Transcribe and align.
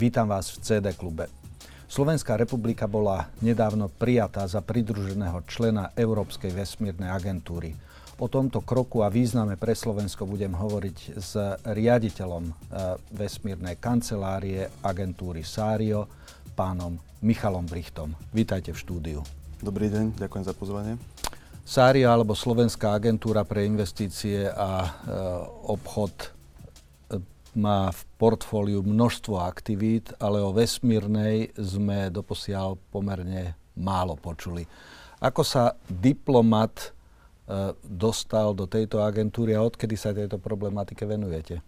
Vítam 0.00 0.32
vás 0.32 0.48
v 0.56 0.64
CD 0.64 0.96
klube. 0.96 1.28
Slovenská 1.84 2.40
republika 2.40 2.88
bola 2.88 3.28
nedávno 3.44 3.92
prijatá 3.92 4.48
za 4.48 4.64
pridruženého 4.64 5.44
člena 5.44 5.92
Európskej 5.92 6.56
vesmírnej 6.56 7.12
agentúry. 7.12 7.76
O 8.16 8.24
tomto 8.24 8.64
kroku 8.64 9.04
a 9.04 9.12
význame 9.12 9.60
pre 9.60 9.76
Slovensko 9.76 10.24
budem 10.24 10.56
hovoriť 10.56 11.20
s 11.20 11.36
riaditeľom 11.68 12.44
e, 12.48 12.52
vesmírnej 13.12 13.76
kancelárie 13.76 14.72
agentúry 14.80 15.44
Sário, 15.44 16.08
pánom 16.56 16.96
Michalom 17.20 17.68
Brichtom. 17.68 18.16
Vítajte 18.32 18.72
v 18.72 18.80
štúdiu. 18.80 19.20
Dobrý 19.60 19.92
deň, 19.92 20.16
ďakujem 20.16 20.44
za 20.48 20.56
pozvanie. 20.56 20.96
Sária 21.60 22.08
alebo 22.08 22.32
Slovenská 22.32 22.96
agentúra 22.96 23.44
pre 23.44 23.68
investície 23.68 24.48
a 24.48 24.80
e, 24.80 24.90
obchod 25.68 26.39
má 27.54 27.90
v 27.90 28.00
portfóliu 28.18 28.82
množstvo 28.82 29.42
aktivít, 29.42 30.14
ale 30.22 30.38
o 30.38 30.54
vesmírnej 30.54 31.50
sme 31.58 32.10
doposiaľ 32.10 32.78
pomerne 32.94 33.58
málo 33.74 34.14
počuli. 34.14 34.66
Ako 35.20 35.42
sa 35.44 35.76
diplomat 35.86 36.72
e, 36.80 36.88
dostal 37.82 38.54
do 38.54 38.64
tejto 38.64 39.02
agentúry 39.02 39.52
a 39.58 39.64
odkedy 39.64 39.96
sa 39.98 40.14
tejto 40.16 40.38
problematike 40.40 41.04
venujete? 41.04 41.60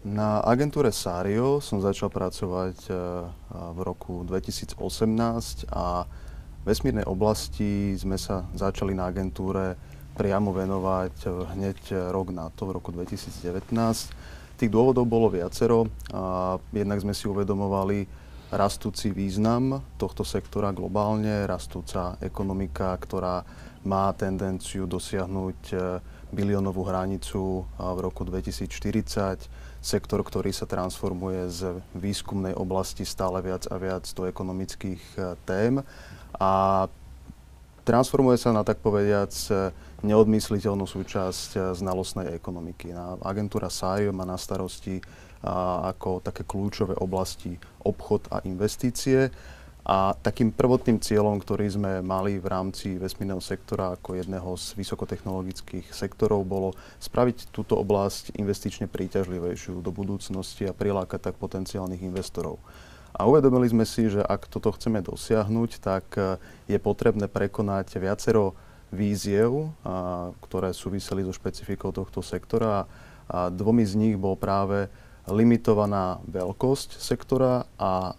Na 0.00 0.40
agentúre 0.40 0.92
Sario 0.92 1.60
som 1.60 1.80
začal 1.80 2.08
pracovať 2.08 2.76
e, 2.88 2.92
v 3.52 3.78
roku 3.80 4.24
2018 4.24 4.76
a 5.72 6.04
vesmírnej 6.64 7.08
oblasti 7.08 7.96
sme 7.96 8.20
sa 8.20 8.44
začali 8.52 8.92
na 8.92 9.08
agentúre 9.08 9.76
priamo 10.20 10.52
venovať 10.52 11.14
eh, 11.24 11.30
hneď 11.56 11.78
eh, 11.92 11.96
rok 12.12 12.28
na 12.34 12.52
to, 12.52 12.68
v 12.68 12.76
roku 12.76 12.90
2019. 12.92 13.72
Tých 14.60 14.68
dôvodov 14.68 15.08
bolo 15.08 15.32
viacero. 15.32 15.88
A 16.12 16.60
jednak 16.68 17.00
sme 17.00 17.16
si 17.16 17.24
uvedomovali 17.24 18.04
rastúci 18.52 19.08
význam 19.08 19.80
tohto 19.96 20.20
sektora 20.20 20.68
globálne, 20.76 21.48
rastúca 21.48 22.20
ekonomika, 22.20 22.92
ktorá 23.00 23.40
má 23.88 24.12
tendenciu 24.12 24.84
dosiahnuť 24.84 25.60
eh, 25.72 25.80
biliónovú 26.28 26.84
hranicu 26.84 27.64
v 27.80 27.98
roku 28.04 28.28
2040. 28.28 29.48
Sektor, 29.80 30.20
ktorý 30.20 30.52
sa 30.52 30.68
transformuje 30.68 31.48
z 31.48 31.80
výskumnej 31.96 32.52
oblasti 32.52 33.08
stále 33.08 33.40
viac 33.40 33.64
a 33.72 33.80
viac 33.80 34.04
do 34.12 34.28
ekonomických 34.28 35.02
tém 35.48 35.80
a 36.36 36.84
transformuje 37.84 38.38
sa 38.40 38.50
na 38.54 38.62
tak 38.62 38.82
povediac 38.84 39.32
neodmysliteľnú 40.00 40.88
súčasť 40.88 41.50
eh, 41.56 41.60
znalostnej 41.76 42.32
ekonomiky. 42.36 42.92
Agentúra 43.24 43.68
SAIO 43.68 44.12
má 44.16 44.24
na 44.24 44.40
starosti 44.40 45.00
ako 45.40 46.20
také 46.20 46.44
kľúčové 46.44 47.00
oblasti 47.00 47.56
obchod 47.80 48.28
a 48.28 48.44
investície. 48.44 49.32
A 49.80 50.12
takým 50.12 50.52
prvotným 50.52 51.00
cieľom, 51.00 51.40
ktorý 51.40 51.64
sme 51.72 51.92
mali 52.04 52.36
v 52.36 52.44
rámci 52.44 53.00
vesmírneho 53.00 53.40
sektora 53.40 53.96
ako 53.96 54.20
jedného 54.20 54.52
z 54.60 54.76
vysokotechnologických 54.76 55.88
sektorov, 55.96 56.44
bolo 56.44 56.76
spraviť 57.00 57.48
túto 57.48 57.80
oblasť 57.80 58.36
investične 58.36 58.92
príťažlivejšiu 58.92 59.80
do 59.80 59.88
budúcnosti 59.88 60.68
a 60.68 60.76
prilákať 60.76 61.32
tak 61.32 61.40
potenciálnych 61.40 62.04
investorov. 62.04 62.60
A 63.14 63.26
uvedomili 63.26 63.66
sme 63.66 63.82
si, 63.82 64.06
že 64.06 64.22
ak 64.22 64.46
toto 64.46 64.70
chceme 64.70 65.02
dosiahnuť, 65.02 65.70
tak 65.82 66.06
e, 66.14 66.38
je 66.70 66.78
potrebné 66.78 67.26
prekonať 67.26 67.98
viacero 67.98 68.54
víziev, 68.94 69.74
a, 69.82 70.30
ktoré 70.46 70.70
súviseli 70.70 71.26
so 71.26 71.34
špecifikou 71.34 71.90
tohto 71.90 72.22
sektora. 72.22 72.86
A 73.30 73.50
dvomi 73.50 73.82
z 73.82 73.94
nich 73.98 74.14
bol 74.14 74.38
práve 74.38 74.90
limitovaná 75.26 76.22
veľkosť 76.26 76.98
sektora 76.98 77.66
a 77.78 78.14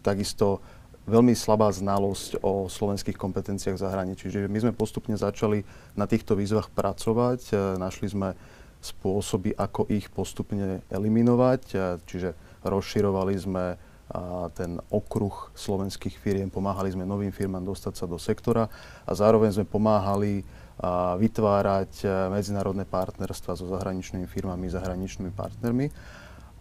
takisto 0.00 0.60
veľmi 1.08 1.32
slabá 1.32 1.72
znalosť 1.72 2.40
o 2.40 2.68
slovenských 2.68 3.16
kompetenciách 3.16 3.76
v 3.76 3.84
zahraničí. 3.84 4.32
Čiže 4.32 4.48
my 4.48 4.58
sme 4.64 4.72
postupne 4.72 5.16
začali 5.16 5.64
na 5.96 6.08
týchto 6.08 6.36
výzvach 6.36 6.72
pracovať. 6.72 7.40
E, 7.50 7.54
našli 7.76 8.08
sme 8.08 8.32
spôsoby, 8.80 9.52
ako 9.60 9.92
ich 9.92 10.08
postupne 10.08 10.80
eliminovať. 10.88 11.62
E, 11.68 11.76
čiže 12.08 12.32
rozširovali 12.64 13.34
sme 13.36 13.89
a 14.10 14.50
ten 14.50 14.82
okruh 14.90 15.54
slovenských 15.54 16.18
firiem, 16.18 16.50
pomáhali 16.50 16.90
sme 16.90 17.06
novým 17.06 17.30
firmám 17.30 17.62
dostať 17.62 17.94
sa 17.94 18.06
do 18.10 18.18
sektora 18.18 18.66
a 19.06 19.10
zároveň 19.14 19.54
sme 19.54 19.66
pomáhali 19.70 20.42
a 20.80 21.12
vytvárať 21.20 22.08
medzinárodné 22.32 22.88
partnerstva 22.88 23.52
so 23.52 23.68
zahraničnými 23.68 24.24
firmami, 24.24 24.64
zahraničnými 24.72 25.28
partnermi. 25.28 25.92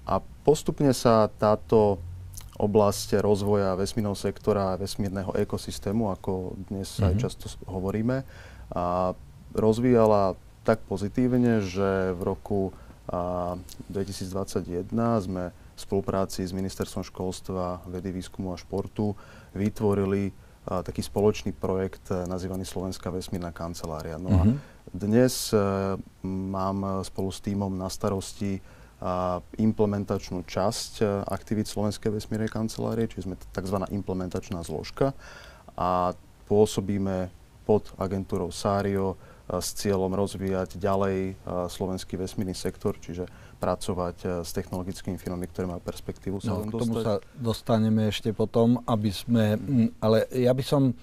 A 0.03 0.19
postupne 0.43 0.91
sa 0.91 1.31
táto 1.31 2.03
oblasť 2.59 3.23
rozvoja 3.23 3.79
vesmírneho 3.79 4.19
sektora 4.19 4.75
a 4.75 4.79
vesmírneho 4.79 5.31
ekosystému, 5.39 6.11
ako 6.11 6.59
dnes 6.67 6.99
mm-hmm. 6.99 7.07
aj 7.07 7.13
mhm. 7.15 7.21
často 7.23 7.45
hovoríme, 7.63 8.27
a 8.75 9.15
rozvíjala 9.55 10.35
tak 10.67 10.83
pozitívne, 10.85 11.63
že 11.63 12.13
v 12.13 12.21
roku 12.21 12.61
a, 13.07 13.55
2021 13.87 14.91
sme 15.23 15.55
v 15.79 15.87
spolupráci 15.87 16.43
s 16.43 16.51
Ministerstvom 16.51 17.07
školstva, 17.07 17.87
vedy, 17.87 18.11
výskumu 18.11 18.51
a 18.51 18.59
športu 18.59 19.15
vytvorili 19.55 20.35
a, 20.67 20.83
taký 20.83 20.99
spoločný 20.99 21.55
projekt 21.55 22.11
a, 22.11 22.27
nazývaný 22.27 22.67
Slovenská 22.67 23.07
vesmírna 23.07 23.55
kancelária. 23.55 24.19
No 24.19 24.27
mm-hmm. 24.27 24.43
a 24.43 24.43
mhm. 24.43 24.55
dnes 24.91 25.55
a, 25.55 25.95
mám 26.27 27.07
spolu 27.07 27.31
s 27.31 27.39
týmom 27.39 27.71
na 27.71 27.87
starosti 27.87 28.59
implementačnú 29.55 30.43
časť 30.43 30.91
a, 30.99 31.23
aktivít 31.31 31.71
Slovenskej 31.71 32.11
vesmírnej 32.11 32.51
kancelárie, 32.51 33.07
čiže 33.07 33.31
sme 33.31 33.39
tzv. 33.39 33.79
implementačná 33.95 34.59
zložka 34.67 35.15
a 35.79 36.11
pôsobíme 36.51 37.31
pod 37.63 37.87
agentúrou 37.95 38.51
SARIO 38.51 39.15
s 39.49 39.73
cieľom 39.73 40.13
rozvíjať 40.13 40.77
ďalej 40.77 41.33
slovenský 41.73 42.21
vesmírny 42.21 42.53
sektor, 42.53 42.93
čiže 43.01 43.25
pracovať 43.59 44.17
e, 44.23 44.27
s 44.41 44.49
technologickými 44.55 45.19
firmami, 45.19 45.45
ktoré 45.51 45.67
majú 45.67 45.83
perspektívu 45.83 46.39
sa 46.39 46.55
no, 46.55 46.65
k 46.65 46.79
tomu 46.79 47.03
sa 47.03 47.19
dostaneme 47.35 48.07
ešte 48.07 48.31
potom, 48.31 48.79
aby 48.87 49.11
sme... 49.11 49.59
Ale 49.99 50.25
ja 50.31 50.55
by 50.55 50.63
som 50.63 50.95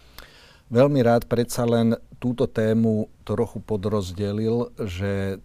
veľmi 0.72 1.04
rád 1.04 1.28
predsa 1.28 1.68
len 1.68 1.94
túto 2.16 2.48
tému 2.48 3.12
trochu 3.22 3.60
podrozdelil, 3.60 4.72
že 4.80 5.36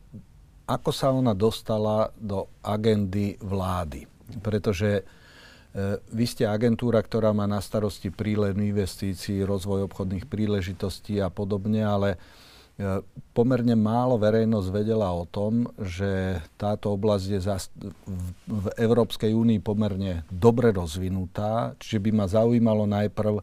ako 0.66 0.90
sa 0.96 1.12
ona 1.12 1.36
dostala 1.36 2.16
do 2.16 2.48
agendy 2.64 3.36
vlády. 3.44 4.08
Pretože 4.40 5.04
e, 5.04 5.04
vy 6.00 6.26
ste 6.26 6.48
agentúra, 6.48 7.04
ktorá 7.04 7.36
má 7.36 7.44
na 7.44 7.60
starosti 7.60 8.08
prílev 8.08 8.56
investícií, 8.56 9.44
rozvoj 9.44 9.92
obchodných 9.92 10.32
príležitostí 10.32 11.20
a 11.20 11.28
podobne, 11.28 11.84
ale 11.84 12.16
E, 12.16 12.51
pomerne 13.32 13.76
málo 13.78 14.20
verejnosť 14.20 14.68
vedela 14.72 15.10
o 15.14 15.24
tom, 15.28 15.70
že 15.80 16.42
táto 16.56 16.92
oblasť 16.94 17.26
je 17.32 17.40
v 18.48 18.66
Európskej 18.76 19.32
únii 19.32 19.60
pomerne 19.64 20.28
dobre 20.28 20.74
rozvinutá, 20.76 21.78
čiže 21.80 22.00
by 22.04 22.10
ma 22.12 22.26
zaujímalo 22.28 22.84
najprv, 22.90 23.42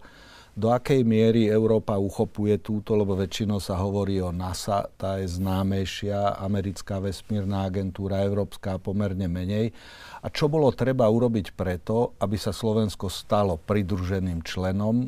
do 0.58 0.74
akej 0.74 1.06
miery 1.06 1.46
Európa 1.46 2.02
uchopuje 2.02 2.58
túto, 2.58 2.98
lebo 2.98 3.14
väčšinou 3.14 3.62
sa 3.62 3.78
hovorí 3.78 4.18
o 4.18 4.34
NASA, 4.34 4.90
tá 4.98 5.22
je 5.22 5.30
známejšia, 5.38 6.34
americká 6.34 6.98
vesmírna 6.98 7.62
agentúra, 7.62 8.26
európska 8.26 8.82
pomerne 8.82 9.30
menej. 9.30 9.70
A 10.18 10.26
čo 10.34 10.50
bolo 10.50 10.74
treba 10.74 11.06
urobiť 11.06 11.54
preto, 11.54 12.18
aby 12.18 12.34
sa 12.34 12.50
Slovensko 12.50 13.06
stalo 13.06 13.54
pridruženým 13.54 14.42
členom 14.42 15.06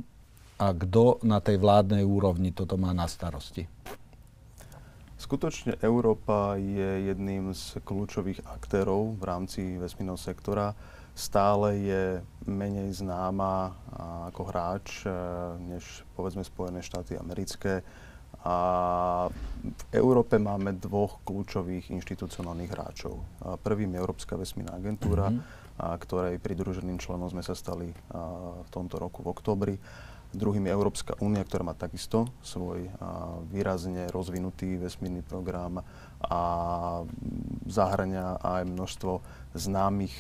a 0.63 0.71
kto 0.71 1.19
na 1.27 1.43
tej 1.43 1.59
vládnej 1.59 2.07
úrovni 2.07 2.55
toto 2.55 2.79
má 2.79 2.95
na 2.95 3.11
starosti? 3.11 3.67
Skutočne 5.21 5.77
Európa 5.85 6.57
je 6.57 7.13
jedným 7.13 7.53
z 7.53 7.77
kľúčových 7.85 8.41
aktérov 8.49 9.21
v 9.21 9.23
rámci 9.29 9.61
vesmírneho 9.77 10.17
sektora. 10.17 10.73
Stále 11.13 11.77
je 11.77 12.05
menej 12.49 12.89
známa 12.97 13.77
ako 14.33 14.43
hráč 14.49 15.05
e, 15.05 15.13
než 15.61 15.85
povedzme 16.17 16.41
Spojené 16.41 16.81
štáty 16.81 17.21
americké. 17.21 17.85
A 18.41 18.57
v 19.61 19.83
Európe 19.93 20.41
máme 20.41 20.73
dvoch 20.81 21.21
kľúčových 21.29 21.93
inštitucionálnych 21.93 22.73
hráčov. 22.73 23.21
Prvým 23.61 23.93
je 23.93 24.01
Európska 24.01 24.41
vesmírna 24.41 24.81
agentúra, 24.81 25.29
mm-hmm. 25.29 26.01
ktorej 26.01 26.41
pridruženým 26.41 26.97
členom 26.97 27.29
sme 27.29 27.45
sa 27.45 27.53
stali 27.53 27.93
v 27.93 28.69
tomto 28.73 28.97
roku 28.97 29.21
v 29.21 29.37
oktobri. 29.37 29.77
Druhým 30.31 30.71
je 30.71 30.77
Európska 30.79 31.19
únia, 31.19 31.43
ktorá 31.43 31.67
má 31.67 31.75
takisto 31.75 32.31
svoj 32.39 32.87
výrazne 33.51 34.07
rozvinutý 34.15 34.79
vesmírny 34.79 35.27
program 35.27 35.83
a 36.23 36.43
zahrania 37.67 38.39
aj 38.39 38.63
množstvo 38.71 39.13
známych 39.59 40.15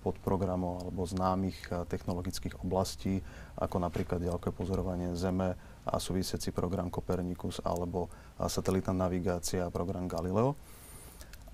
podprogramov 0.00 0.88
alebo 0.88 1.04
známych 1.04 1.60
technologických 1.92 2.64
oblastí, 2.64 3.20
ako 3.60 3.84
napríklad 3.84 4.24
ďalkové 4.24 4.52
pozorovanie 4.56 5.12
Zeme 5.12 5.60
a 5.84 6.00
súvisiaci 6.00 6.48
program 6.48 6.88
Copernicus 6.88 7.60
alebo 7.60 8.08
satelitná 8.40 8.96
navigácia 8.96 9.68
a 9.68 9.74
program 9.74 10.08
Galileo. 10.08 10.56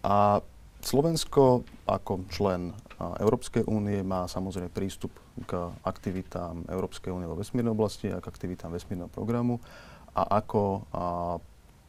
A 0.07 0.39
Slovensko 0.79 1.67
ako 1.91 2.25
člen 2.31 2.71
Európskej 3.01 3.65
únie, 3.65 4.05
má 4.05 4.29
samozrejme 4.29 4.69
prístup 4.69 5.17
k 5.49 5.73
aktivitám 5.85 6.69
Európskej 6.69 7.09
únie 7.09 7.25
vo 7.25 7.39
vesmírnej 7.39 7.73
oblasti 7.73 8.13
a 8.13 8.21
k 8.21 8.29
aktivitám 8.29 8.77
vesmírneho 8.77 9.09
programu 9.09 9.57
a 10.13 10.23
ako 10.43 10.85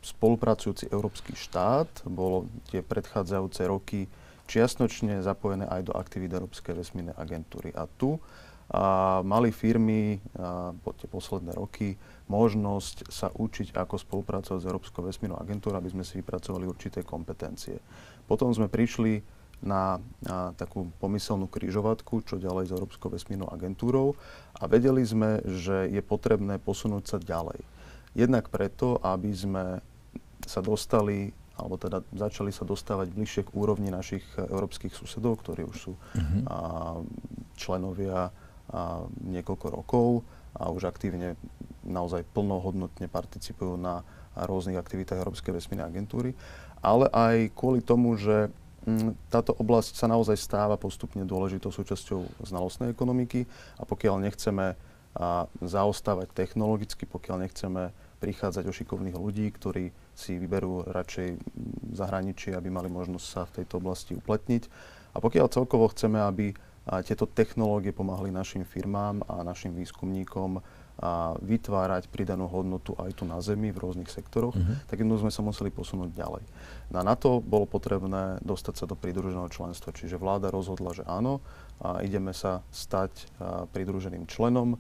spolupracujúci 0.01 0.89
Európsky 0.89 1.35
štát 1.35 2.07
bolo 2.07 2.49
tie 2.71 2.81
predchádzajúce 2.81 3.61
roky 3.69 4.09
čiastočne 4.49 5.21
zapojené 5.21 5.69
aj 5.69 5.91
do 5.91 5.93
aktivít 5.93 6.33
Európskej 6.33 6.73
vesmírnej 6.79 7.15
agentúry. 7.15 7.71
A 7.75 7.85
tu 7.85 8.17
a 8.71 9.19
mali 9.27 9.51
firmy 9.51 10.15
a, 10.15 10.71
po 10.71 10.95
tie 10.95 11.03
posledné 11.11 11.59
roky 11.59 11.99
možnosť 12.31 13.11
sa 13.11 13.27
učiť, 13.27 13.75
ako 13.75 13.99
spolupracovať 13.99 14.63
s 14.63 14.67
Európskou 14.71 15.03
vesmírnou 15.03 15.35
agentúrou, 15.35 15.75
aby 15.75 15.91
sme 15.91 16.07
si 16.07 16.23
vypracovali 16.23 16.63
určité 16.63 17.03
kompetencie. 17.03 17.75
Potom 18.23 18.47
sme 18.55 18.71
prišli 18.71 19.40
na, 19.61 20.01
na 20.25 20.51
takú 20.57 20.89
pomyselnú 20.97 21.45
kryžovatku, 21.45 22.25
čo 22.25 22.41
ďalej 22.41 22.69
s 22.69 22.75
Európskou 22.75 23.13
vesmírnou 23.13 23.49
agentúrou 23.49 24.17
a 24.57 24.65
vedeli 24.65 25.05
sme, 25.05 25.41
že 25.45 25.85
je 25.89 26.01
potrebné 26.01 26.57
posunúť 26.57 27.03
sa 27.05 27.17
ďalej. 27.21 27.61
Jednak 28.17 28.49
preto, 28.49 28.97
aby 28.99 29.31
sme 29.31 29.63
sa 30.43 30.59
dostali 30.59 31.31
alebo 31.61 31.77
teda 31.77 32.01
začali 32.17 32.49
sa 32.49 32.65
dostávať 32.65 33.13
bližšie 33.13 33.45
k 33.45 33.53
úrovni 33.53 33.93
našich 33.93 34.25
európskych 34.33 34.97
susedov, 34.97 35.45
ktorí 35.45 35.61
už 35.69 35.77
sú 35.77 35.93
uh-huh. 35.93 36.41
a, 36.49 36.57
členovia 37.53 38.27
a, 38.27 39.05
niekoľko 39.29 39.67
rokov 39.69 40.25
a 40.57 40.73
už 40.73 40.89
aktívne 40.89 41.37
naozaj 41.85 42.25
plnohodnotne 42.33 43.05
participujú 43.05 43.77
na 43.77 44.01
rôznych 44.33 44.79
aktivitách 44.79 45.21
Európskej 45.21 45.53
vesmírnej 45.53 45.85
agentúry, 45.85 46.33
ale 46.81 47.05
aj 47.13 47.53
kvôli 47.53 47.85
tomu, 47.85 48.17
že 48.17 48.49
táto 49.29 49.53
oblasť 49.53 49.93
sa 49.93 50.09
naozaj 50.09 50.37
stáva 50.41 50.73
postupne 50.73 51.21
dôležitou 51.21 51.69
súčasťou 51.69 52.45
znalostnej 52.45 52.89
ekonomiky 52.89 53.45
a 53.77 53.85
pokiaľ 53.85 54.25
nechceme 54.25 54.73
zaostávať 55.61 56.31
technologicky, 56.33 57.05
pokiaľ 57.05 57.45
nechceme 57.45 57.93
prichádzať 58.23 58.63
o 58.69 58.73
šikovných 58.73 59.17
ľudí, 59.17 59.49
ktorí 59.53 59.91
si 60.13 60.37
vyberú 60.37 60.87
radšej 60.87 61.41
zahraničie, 61.93 62.53
aby 62.53 62.69
mali 62.69 62.87
možnosť 62.87 63.25
sa 63.25 63.41
v 63.49 63.61
tejto 63.61 63.81
oblasti 63.81 64.13
upletniť. 64.17 64.63
A 65.13 65.17
pokiaľ 65.19 65.51
celkovo 65.51 65.89
chceme, 65.91 66.21
aby 66.21 66.55
tieto 67.05 67.29
technológie 67.29 67.93
pomáhali 67.93 68.33
našim 68.33 68.65
firmám 68.65 69.21
a 69.29 69.45
našim 69.45 69.75
výskumníkom 69.77 70.63
a 71.01 71.33
vytvárať 71.42 72.13
pridanú 72.13 72.45
hodnotu 72.45 72.94
aj 73.01 73.18
tu 73.18 73.25
na 73.25 73.42
Zemi 73.42 73.74
v 73.74 73.81
rôznych 73.81 74.13
sektoroch, 74.13 74.53
uh-huh. 74.53 74.86
tak 74.86 75.01
jedno 75.01 75.18
sme 75.18 75.33
sa 75.33 75.42
museli 75.42 75.74
posunúť 75.74 76.13
ďalej. 76.13 76.45
No 76.94 77.01
a 77.01 77.03
na 77.03 77.18
to 77.18 77.42
bolo 77.42 77.65
potrebné 77.65 78.38
dostať 78.45 78.75
sa 78.77 78.86
do 78.86 78.94
pridruženého 78.94 79.50
členstva. 79.50 79.98
Čiže 79.98 80.21
vláda 80.21 80.53
rozhodla, 80.53 80.94
že 80.94 81.01
áno, 81.09 81.42
a 81.81 82.06
ideme 82.06 82.30
sa 82.30 82.62
stať 82.69 83.25
pridruženým 83.74 84.30
členom 84.30 84.77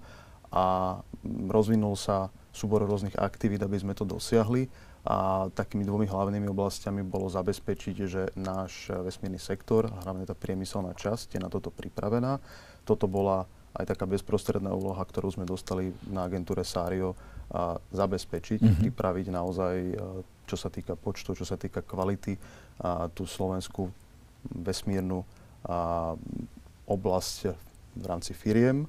a 0.53 0.99
rozvinul 1.25 1.97
sa 1.97 2.29
súbor 2.53 2.85
rôznych 2.85 3.17
aktivít, 3.17 3.65
aby 3.65 3.81
sme 3.81 3.97
to 3.97 4.05
dosiahli. 4.05 4.69
A 5.01 5.49
takými 5.49 5.81
dvomi 5.81 6.05
hlavnými 6.05 6.45
oblastiami 6.45 7.01
bolo 7.01 7.25
zabezpečiť, 7.25 7.95
že 8.05 8.37
náš 8.37 8.93
vesmírny 8.93 9.41
sektor, 9.41 9.89
hlavne 9.89 10.29
tá 10.29 10.37
priemyselná 10.37 10.93
časť, 10.93 11.33
je 11.33 11.41
na 11.41 11.49
toto 11.49 11.73
pripravená. 11.73 12.37
Toto 12.85 13.09
bola 13.09 13.49
aj 13.75 13.85
taká 13.87 14.05
bezprostredná 14.07 14.71
úloha, 14.75 14.99
ktorú 15.01 15.31
sme 15.31 15.47
dostali 15.47 15.95
na 16.07 16.27
agentúre 16.27 16.67
Sário, 16.67 17.15
a 17.51 17.75
zabezpečiť, 17.91 18.63
mm-hmm. 18.63 18.81
pripraviť 18.87 19.27
naozaj, 19.27 19.75
čo 20.47 20.55
sa 20.55 20.71
týka 20.71 20.95
počtu, 20.95 21.35
čo 21.35 21.43
sa 21.43 21.59
týka 21.59 21.83
kvality, 21.83 22.39
a 22.79 23.11
tú 23.11 23.27
slovenskú 23.27 23.91
vesmírnu 24.47 25.27
a 25.67 26.15
oblasť 26.87 27.51
v 27.99 28.05
rámci 28.07 28.31
firiem. 28.31 28.87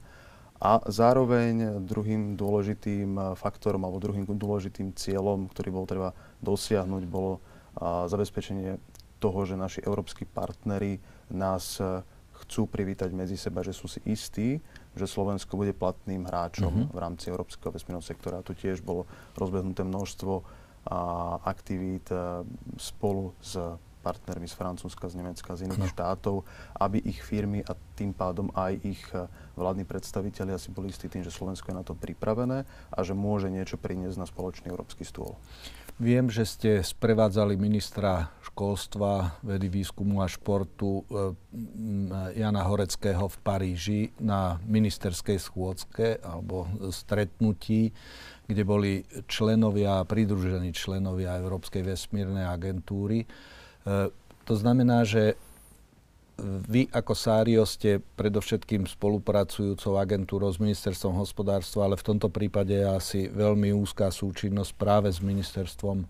A 0.63 0.79
zároveň 0.87 1.83
druhým 1.83 2.39
dôležitým 2.39 3.35
faktorom 3.35 3.83
alebo 3.83 3.99
druhým 3.99 4.31
dôležitým 4.31 4.95
cieľom, 4.95 5.51
ktorý 5.51 5.75
bol 5.75 5.87
treba 5.91 6.15
dosiahnuť, 6.39 7.03
bolo 7.11 7.43
zabezpečenie 7.83 8.79
toho, 9.19 9.43
že 9.43 9.59
naši 9.59 9.81
európsky 9.87 10.27
partnery 10.27 10.99
nás 11.31 11.79
e, 11.79 12.03
chcú 12.47 12.69
privítať 12.69 13.11
medzi 13.15 13.39
seba, 13.39 13.63
že 13.63 13.73
sú 13.73 13.87
si 13.87 14.03
istí, 14.05 14.59
že 14.93 15.07
Slovensko 15.07 15.57
bude 15.57 15.73
platným 15.73 16.27
hráčom 16.29 16.71
mm-hmm. 16.71 16.95
v 16.95 16.99
rámci 16.99 17.31
európskeho 17.31 17.73
vesmírneho 17.73 18.05
sektora. 18.05 18.45
Tu 18.45 18.59
tiež 18.59 18.83
bolo 18.85 19.09
rozbehnuté 19.39 19.87
množstvo 19.87 20.43
a, 20.87 21.39
aktivít 21.47 22.11
a, 22.11 22.43
e, 22.43 22.79
spolu 22.79 23.33
s 23.39 23.57
partnermi 24.03 24.51
z 24.51 24.59
Francúzska, 24.59 25.07
z 25.07 25.23
Nemecka, 25.23 25.55
z 25.55 25.71
iných 25.71 25.87
no. 25.87 25.93
štátov, 25.95 26.37
aby 26.75 26.99
ich 27.07 27.23
firmy 27.23 27.63
a 27.63 27.79
tým 27.95 28.11
pádom 28.11 28.51
aj 28.59 28.73
ich 28.83 29.03
eh, 29.15 29.31
vládni 29.55 29.87
predstavitelia 29.87 30.59
si 30.59 30.75
boli 30.75 30.91
istí 30.91 31.07
tým, 31.07 31.23
že 31.23 31.31
Slovensko 31.31 31.71
je 31.71 31.79
na 31.79 31.87
to 31.87 31.95
pripravené 31.95 32.67
a 32.91 32.99
že 33.07 33.15
môže 33.15 33.47
niečo 33.49 33.79
priniesť 33.79 34.19
na 34.19 34.27
spoločný 34.27 34.75
európsky 34.75 35.07
stôl. 35.07 35.39
Viem, 36.03 36.27
že 36.35 36.43
ste 36.43 36.71
sprevádzali 36.83 37.55
ministra 37.55 38.35
školstva, 38.53 39.41
vedy, 39.41 39.73
výskumu 39.73 40.21
a 40.21 40.29
športu 40.29 41.09
eh, 41.09 41.33
Jana 42.37 42.69
Horeckého 42.69 43.25
v 43.33 43.37
Paríži 43.41 44.01
na 44.21 44.61
ministerskej 44.69 45.41
schôdzke 45.41 46.21
alebo 46.21 46.69
stretnutí, 46.93 47.97
kde 48.45 48.63
boli 48.69 48.93
členovia, 49.25 50.05
pridružení 50.05 50.77
členovia 50.77 51.41
Európskej 51.41 51.81
vesmírnej 51.81 52.45
agentúry. 52.45 53.25
E, 53.25 53.27
to 54.45 54.55
znamená, 54.59 55.09
že 55.09 55.39
vy 56.43 56.91
ako 56.91 57.15
Sário 57.15 57.63
ste 57.63 58.03
predovšetkým 58.19 58.89
spolupracujúcou 58.89 60.01
agentúrou 60.01 60.51
s 60.51 60.59
ministerstvom 60.59 61.15
hospodárstva, 61.21 61.87
ale 61.87 61.97
v 62.01 62.07
tomto 62.13 62.29
prípade 62.33 62.75
je 62.75 62.89
asi 62.89 63.21
veľmi 63.31 63.71
úzká 63.71 64.11
súčinnosť 64.11 64.73
práve 64.75 65.09
s 65.13 65.23
ministerstvom 65.23 66.03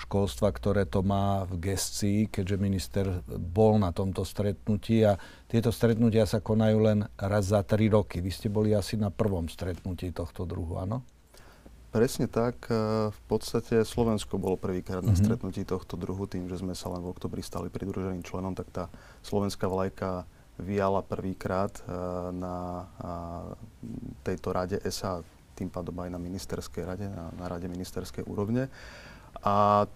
školstva, 0.00 0.48
ktoré 0.50 0.88
to 0.88 1.04
má 1.04 1.44
v 1.44 1.72
gestii, 1.72 2.32
keďže 2.32 2.56
minister 2.56 3.06
bol 3.28 3.76
na 3.76 3.92
tomto 3.92 4.24
stretnutí 4.24 5.04
a 5.04 5.20
tieto 5.46 5.68
stretnutia 5.68 6.24
sa 6.24 6.40
konajú 6.40 6.78
len 6.80 6.98
raz 7.20 7.52
za 7.52 7.60
tri 7.60 7.92
roky. 7.92 8.24
Vy 8.24 8.30
ste 8.32 8.48
boli 8.48 8.72
asi 8.72 8.96
na 8.96 9.12
prvom 9.12 9.46
stretnutí 9.46 10.08
tohto 10.16 10.48
druhu, 10.48 10.80
áno? 10.80 11.04
Presne 11.90 12.30
tak. 12.30 12.70
E, 12.70 13.10
v 13.10 13.20
podstate 13.26 13.82
Slovensko 13.82 14.38
bolo 14.38 14.54
prvýkrát 14.54 15.02
na 15.02 15.12
mhm. 15.12 15.20
stretnutí 15.20 15.66
tohto 15.66 15.98
druhu, 15.98 16.24
tým, 16.30 16.46
že 16.46 16.62
sme 16.62 16.72
sa 16.72 16.88
len 16.94 17.02
v 17.02 17.10
oktobri 17.10 17.42
stali 17.42 17.66
pridruženým 17.66 18.22
členom, 18.22 18.54
tak 18.54 18.70
tá 18.70 18.84
slovenská 19.26 19.66
vlajka 19.66 20.24
vyjala 20.60 21.02
prvýkrát 21.02 21.72
e, 21.76 21.82
na 22.36 22.86
tejto 24.22 24.48
rade 24.54 24.76
SA, 24.88 25.26
tým 25.58 25.68
pádom 25.68 25.92
aj 26.00 26.10
na 26.14 26.20
ministerskej 26.20 26.82
rade, 26.86 27.06
na, 27.10 27.32
na 27.36 27.46
rade 27.50 27.66
ministerskej 27.66 28.24
úrovne. 28.24 28.70
A 29.40 29.86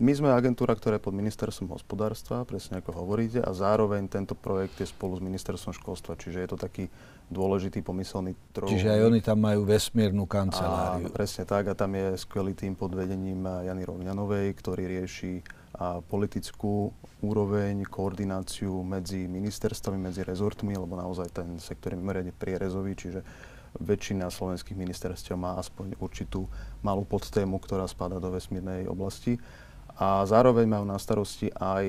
my 0.00 0.16
sme 0.16 0.32
agentúra, 0.32 0.72
ktorá 0.72 0.96
je 0.96 1.04
pod 1.04 1.12
ministerstvom 1.12 1.76
hospodárstva, 1.76 2.48
presne 2.48 2.80
ako 2.80 3.04
hovoríte, 3.04 3.44
a 3.44 3.52
zároveň 3.52 4.08
tento 4.08 4.32
projekt 4.32 4.80
je 4.80 4.88
spolu 4.88 5.20
s 5.20 5.22
ministerstvom 5.22 5.76
školstva, 5.76 6.16
čiže 6.16 6.40
je 6.40 6.48
to 6.48 6.56
taký 6.56 6.88
dôležitý 7.28 7.84
pomyselný 7.84 8.32
troj. 8.56 8.72
Čiže 8.72 8.96
aj 8.96 9.00
oni 9.12 9.20
tam 9.20 9.44
majú 9.44 9.68
vesmírnu 9.68 10.24
kanceláriu. 10.24 11.04
A, 11.04 11.12
presne 11.12 11.44
tak, 11.44 11.68
a 11.68 11.76
tam 11.76 11.92
je 11.92 12.16
skvelý 12.16 12.56
tým 12.56 12.80
pod 12.80 12.96
vedením 12.96 13.44
Jany 13.44 13.84
Rovňanovej, 13.84 14.56
ktorý 14.56 14.88
rieši 14.88 15.44
a 15.76 16.00
politickú 16.00 16.96
úroveň, 17.20 17.84
koordináciu 17.84 18.80
medzi 18.80 19.28
ministerstvami, 19.28 20.00
medzi 20.00 20.24
rezortmi, 20.24 20.80
lebo 20.80 20.96
naozaj 20.96 21.28
ten 21.28 21.60
sektor 21.60 21.92
je 21.92 22.00
mimoriadne 22.00 22.32
prierezový, 22.32 22.96
čiže 22.96 23.20
väčšina 23.78 24.26
slovenských 24.32 24.74
ministerstiev 24.74 25.38
má 25.38 25.54
aspoň 25.60 25.94
určitú 26.02 26.50
malú 26.82 27.06
podtému, 27.06 27.62
ktorá 27.62 27.86
spada 27.86 28.18
do 28.18 28.34
vesmírnej 28.34 28.90
oblasti 28.90 29.38
a 30.00 30.24
zároveň 30.24 30.64
majú 30.64 30.84
na 30.88 30.96
starosti 30.96 31.52
aj 31.54 31.86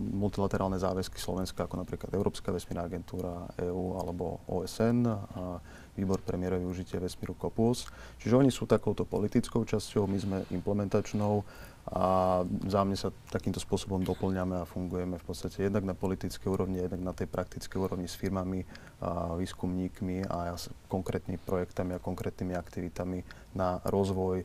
multilaterálne 0.00 0.80
záväzky 0.80 1.20
Slovenska, 1.20 1.68
ako 1.68 1.84
napríklad 1.84 2.12
Európska 2.16 2.48
vesmírna 2.48 2.88
agentúra 2.88 3.44
EÚ 3.60 4.00
alebo 4.00 4.40
OSN, 4.48 5.04
a 5.08 5.60
Výbor 5.96 6.20
pre 6.20 6.36
mierové 6.36 6.64
využitie 6.64 7.00
vesmíru 7.00 7.32
COPUOS. 7.36 7.88
Čiže 8.20 8.36
oni 8.36 8.52
sú 8.52 8.68
takouto 8.68 9.08
politickou 9.08 9.64
časťou, 9.64 10.04
my 10.04 10.18
sme 10.20 10.38
implementačnou 10.52 11.40
a 11.86 12.42
vzájomne 12.42 12.98
sa 12.98 13.14
takýmto 13.30 13.62
spôsobom 13.62 14.02
doplňame 14.02 14.58
a 14.58 14.66
fungujeme 14.66 15.22
v 15.22 15.24
podstate 15.24 15.70
jednak 15.70 15.86
na 15.86 15.94
politickej 15.94 16.50
úrovni, 16.50 16.82
jednak 16.82 16.98
na 16.98 17.14
tej 17.14 17.30
praktickej 17.30 17.78
úrovni 17.78 18.10
s 18.10 18.18
firmami, 18.18 18.66
a 18.98 19.38
výskumníkmi 19.38 20.26
a 20.26 20.58
konkrétnymi 20.90 21.38
projektami 21.38 21.94
a 21.94 22.02
konkrétnymi 22.02 22.58
aktivitami 22.58 23.22
na 23.54 23.78
rozvoj 23.86 24.42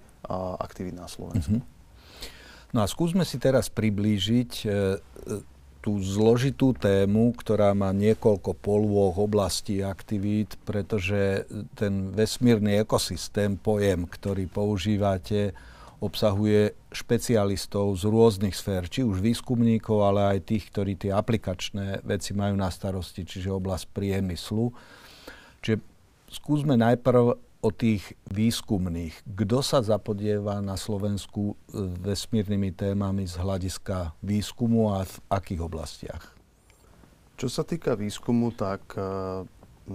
aktivít 0.62 0.94
na 0.94 1.10
Slovensku. 1.10 1.66
Mm-hmm. 1.66 1.80
No 2.78 2.80
a 2.84 2.88
skúsme 2.88 3.26
si 3.26 3.42
teraz 3.42 3.68
priblížiť 3.68 4.52
e, 4.64 4.68
e, 4.68 4.74
tú 5.82 5.98
zložitú 5.98 6.78
tému, 6.78 7.34
ktorá 7.36 7.74
má 7.74 7.90
niekoľko 7.90 8.54
polôch 8.54 9.18
oblastí 9.18 9.82
aktivít, 9.82 10.56
pretože 10.62 11.50
ten 11.74 12.14
vesmírny 12.14 12.86
ekosystém, 12.86 13.58
pojem, 13.58 14.06
ktorý 14.06 14.46
používate, 14.46 15.58
obsahuje 16.02 16.74
špecialistov 16.90 17.94
z 17.94 18.10
rôznych 18.10 18.58
sfér, 18.58 18.90
či 18.90 19.06
už 19.06 19.22
výskumníkov, 19.22 20.02
ale 20.02 20.36
aj 20.36 20.50
tých, 20.50 20.74
ktorí 20.74 20.98
tie 20.98 21.14
aplikačné 21.14 22.02
veci 22.02 22.34
majú 22.34 22.58
na 22.58 22.74
starosti, 22.74 23.22
čiže 23.22 23.54
oblasť 23.54 23.86
priemyslu. 23.94 24.74
Čiže 25.62 25.78
skúsme 26.26 26.74
najprv 26.74 27.38
o 27.62 27.70
tých 27.70 28.18
výskumných. 28.34 29.14
Kto 29.38 29.62
sa 29.62 29.86
zapodieva 29.86 30.58
na 30.66 30.74
Slovensku 30.74 31.54
vesmírnymi 32.02 32.74
témami 32.74 33.30
z 33.30 33.38
hľadiska 33.38 34.18
výskumu 34.26 34.98
a 34.98 35.06
v 35.06 35.16
akých 35.30 35.62
oblastiach? 35.62 36.24
Čo 37.38 37.46
sa 37.46 37.62
týka 37.62 37.94
výskumu, 37.94 38.50
tak 38.58 38.98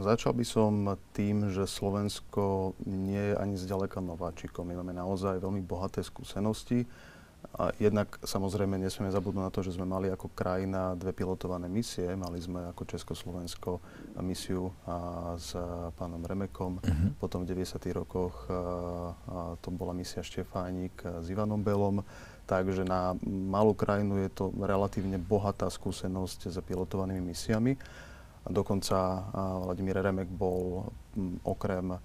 Začal 0.03 0.33
by 0.37 0.45
som 0.45 0.73
tým, 1.12 1.53
že 1.53 1.69
Slovensko 1.69 2.75
nie 2.85 3.33
je 3.33 3.35
ani 3.37 3.57
zďaleka 3.57 4.00
nováčikom. 4.00 4.69
My 4.69 4.81
máme 4.81 4.97
naozaj 4.97 5.41
veľmi 5.41 5.62
bohaté 5.62 6.03
skúsenosti. 6.03 6.88
A 7.57 7.71
jednak 7.79 8.19
samozrejme 8.26 8.75
nesmieme 8.75 9.12
zabudnúť 9.15 9.45
na 9.47 9.55
to, 9.55 9.62
že 9.62 9.79
sme 9.79 9.87
mali 9.87 10.11
ako 10.11 10.35
krajina 10.35 10.99
dve 10.99 11.15
pilotované 11.15 11.71
misie. 11.71 12.11
Mali 12.19 12.43
sme 12.43 12.75
ako 12.75 12.83
Československo 12.85 13.79
misiu 14.21 14.75
a, 14.85 15.38
s 15.38 15.55
pánom 15.95 16.21
Remekom, 16.26 16.83
uh-huh. 16.83 17.15
potom 17.23 17.47
v 17.47 17.55
90. 17.55 17.79
rokoch 17.95 18.50
a, 18.50 18.53
a 18.53 19.38
to 19.62 19.71
bola 19.71 19.95
misia 19.95 20.26
Štefánik 20.26 21.00
s 21.00 21.26
Ivanom 21.31 21.62
Belom. 21.62 22.03
Takže 22.47 22.87
na 22.87 23.15
malú 23.26 23.75
krajinu 23.75 24.23
je 24.23 24.31
to 24.31 24.55
relatívne 24.55 25.19
bohatá 25.19 25.67
skúsenosť 25.67 26.50
s 26.50 26.57
pilotovanými 26.62 27.35
misiami. 27.35 27.75
Dokonca 28.47 29.31
Vladimír 29.67 29.99
Remek 29.99 30.31
bol 30.31 30.87
okrem 31.43 31.99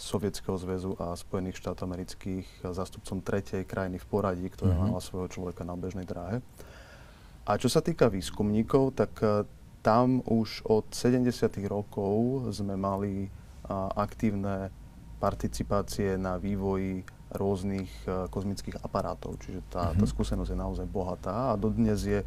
Sovietskeho 0.00 0.56
zväzu 0.56 0.96
a 0.96 1.12
Spojených 1.12 1.60
štátov 1.60 1.84
amerických 1.84 2.72
zástupcom 2.72 3.20
tretej 3.20 3.68
krajiny 3.68 4.00
v 4.00 4.08
poradí, 4.08 4.46
ktorá 4.48 4.72
mm-hmm. 4.72 4.96
mala 4.96 5.04
svojho 5.04 5.28
človeka 5.28 5.60
na 5.68 5.76
bežnej 5.76 6.08
dráhe. 6.08 6.40
A 7.44 7.60
čo 7.60 7.68
sa 7.68 7.84
týka 7.84 8.08
výskumníkov, 8.08 8.96
tak 8.96 9.12
e, 9.20 9.44
tam 9.84 10.24
už 10.24 10.64
od 10.64 10.88
70. 10.88 11.28
rokov 11.68 12.48
sme 12.48 12.80
mali 12.80 13.28
aktívne 13.96 14.72
participácie 15.20 16.16
na 16.16 16.40
vývoji 16.40 17.04
rôznych 17.30 17.92
e, 18.08 18.26
kozmických 18.32 18.80
aparátov. 18.82 19.36
Čiže 19.38 19.60
tá, 19.68 19.92
mm-hmm. 19.92 20.00
tá 20.00 20.06
skúsenosť 20.08 20.50
je 20.50 20.58
naozaj 20.58 20.86
bohatá 20.88 21.54
a 21.54 21.60
dodnes 21.60 22.00
je 22.02 22.24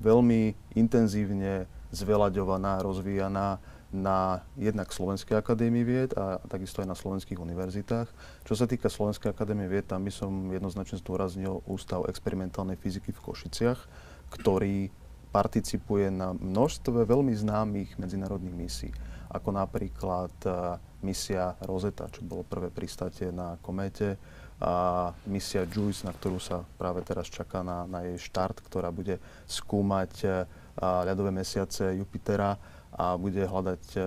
veľmi 0.00 0.54
intenzívne 0.78 1.66
zveľaďovaná, 1.92 2.84
rozvíjaná 2.84 3.58
na 3.88 4.44
jednak 4.60 4.92
Slovenskej 4.92 5.40
akadémii 5.40 5.84
vied 5.84 6.10
a 6.12 6.36
takisto 6.44 6.84
aj 6.84 6.92
na 6.92 6.96
slovenských 6.96 7.40
univerzitách. 7.40 8.08
Čo 8.44 8.54
sa 8.54 8.68
týka 8.68 8.92
Slovenskej 8.92 9.32
akadémie 9.32 9.64
vied, 9.64 9.88
tam 9.88 10.04
by 10.04 10.12
som 10.12 10.52
jednoznačne 10.52 11.00
zdôraznil 11.00 11.64
Ústav 11.64 12.04
experimentálnej 12.04 12.76
fyziky 12.76 13.16
v 13.16 13.24
Košiciach, 13.24 13.80
ktorý 14.28 14.92
participuje 15.32 16.12
na 16.12 16.36
množstve 16.36 17.04
veľmi 17.04 17.32
známych 17.32 17.96
medzinárodných 17.96 18.56
misií, 18.56 18.92
ako 19.32 19.56
napríklad 19.56 20.32
uh, 20.44 20.76
misia 21.00 21.56
Rosetta, 21.64 22.12
čo 22.12 22.24
bolo 22.24 22.44
prvé 22.44 22.68
pristátie 22.72 23.32
na 23.32 23.56
kométe, 23.60 24.20
a 24.58 25.14
misia 25.30 25.62
JUICE, 25.62 26.02
na 26.02 26.10
ktorú 26.10 26.42
sa 26.42 26.66
práve 26.82 27.06
teraz 27.06 27.30
čaká 27.30 27.62
na, 27.62 27.86
na 27.86 28.02
jej 28.02 28.18
štart, 28.18 28.58
ktorá 28.66 28.90
bude 28.90 29.22
skúmať 29.46 30.12
uh, 30.26 30.32
ľadové 30.78 31.34
mesiace 31.34 31.98
Jupitera 31.98 32.58
a 32.94 33.14
bude 33.14 33.44
hľadať 33.44 33.84
e, 33.94 34.00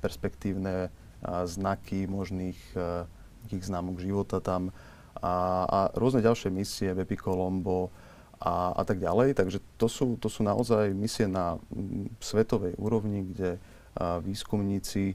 perspektívne 0.00 0.74
e, 0.86 0.88
znaky 1.44 2.10
možných 2.10 2.58
e, 2.74 3.06
známok 3.54 4.00
života 4.00 4.40
tam 4.40 4.72
a, 5.20 5.64
a 5.68 5.78
rôzne 5.94 6.24
ďalšie 6.24 6.50
misie, 6.50 6.90
Bepi 6.96 7.14
Colombo 7.14 7.92
a, 8.40 8.74
a 8.74 8.82
tak 8.82 8.98
ďalej. 8.98 9.36
Takže 9.38 9.58
to 9.78 9.86
sú, 9.86 10.16
to 10.18 10.26
sú 10.26 10.42
naozaj 10.42 10.90
misie 10.90 11.30
na 11.30 11.60
svetovej 12.18 12.74
úrovni, 12.80 13.22
kde 13.30 13.62
výskumníci 13.94 15.14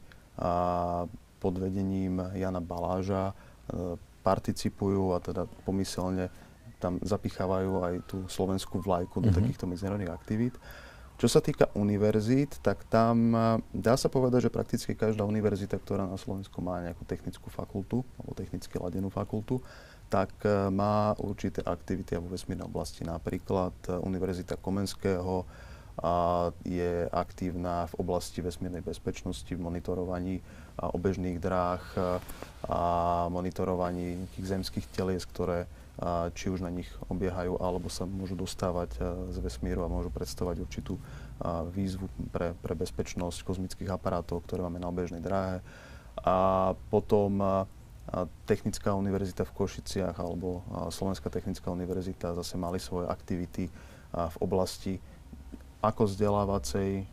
pod 1.43 1.53
vedením 1.59 2.31
Jana 2.31 2.63
Baláža 2.63 3.35
participujú 4.23 5.11
a 5.11 5.19
teda 5.19 5.51
pomyselne 5.67 6.31
tam 6.79 6.98
zapichávajú 7.03 7.71
aj 7.83 7.95
tú 8.07 8.17
slovenskú 8.31 8.79
vlajku 8.79 9.19
do 9.19 9.29
mm-hmm. 9.29 9.38
takýchto 9.38 9.65
medzinárodných 9.67 10.15
aktivít. 10.15 10.55
Čo 11.19 11.27
sa 11.27 11.43
týka 11.43 11.67
univerzít, 11.75 12.63
tak 12.63 12.88
tam 12.88 13.36
dá 13.75 14.00
sa 14.00 14.07
povedať, 14.07 14.48
že 14.48 14.55
prakticky 14.55 14.95
každá 14.95 15.27
univerzita, 15.27 15.75
ktorá 15.75 16.07
na 16.07 16.15
Slovensku 16.15 16.63
má 16.63 16.79
nejakú 16.79 17.03
technickú 17.03 17.51
fakultu 17.51 18.07
alebo 18.15 18.31
technicky 18.39 18.79
ladenú 18.79 19.12
fakultu, 19.12 19.59
tak 20.07 20.31
e, 20.48 20.71
má 20.71 21.12
určité 21.19 21.59
aktivity 21.59 22.15
vo 22.15 22.31
vesmírnej 22.31 22.63
oblasti. 22.63 23.03
Napríklad 23.03 23.75
e, 23.91 24.00
Univerzita 24.00 24.55
Komenského 24.63 25.43
a 26.00 26.48
je 26.63 27.12
aktívna 27.12 27.83
v 27.91 28.00
oblasti 28.00 28.39
vesmírnej 28.39 28.79
bezpečnosti, 28.79 29.51
v 29.51 29.59
monitorovaní 29.59 30.39
obežných 30.79 31.43
dráh 31.43 31.83
a 32.63 32.81
monitorovaní 33.27 34.15
zemských 34.39 34.88
telies, 34.95 35.27
ktoré 35.27 35.67
či 36.31 36.47
už 36.47 36.63
na 36.63 36.71
nich 36.71 36.87
obiehajú, 37.11 37.59
alebo 37.59 37.91
sa 37.91 38.07
môžu 38.07 38.39
dostávať 38.39 38.95
z 39.35 39.37
vesmíru 39.43 39.83
a 39.83 39.91
môžu 39.91 40.07
predstavovať 40.09 40.63
určitú 40.63 40.95
výzvu 41.75 42.07
pre, 42.31 42.55
pre 42.63 42.73
bezpečnosť 42.75 43.43
kozmických 43.43 43.91
aparátov, 43.91 44.47
ktoré 44.47 44.63
máme 44.63 44.79
na 44.79 44.87
obežnej 44.87 45.19
dráhe. 45.19 45.59
A 46.23 46.71
potom 46.87 47.43
Technická 48.49 48.97
univerzita 48.97 49.45
v 49.45 49.53
Košiciach 49.53 50.17
alebo 50.17 50.65
Slovenská 50.89 51.29
technická 51.29 51.69
univerzita 51.69 52.33
zase 52.33 52.57
mali 52.57 52.81
svoje 52.81 53.05
aktivity 53.05 53.69
v 54.09 54.37
oblasti 54.41 54.97
ako 55.79 56.09
vzdelávacej, 56.09 57.05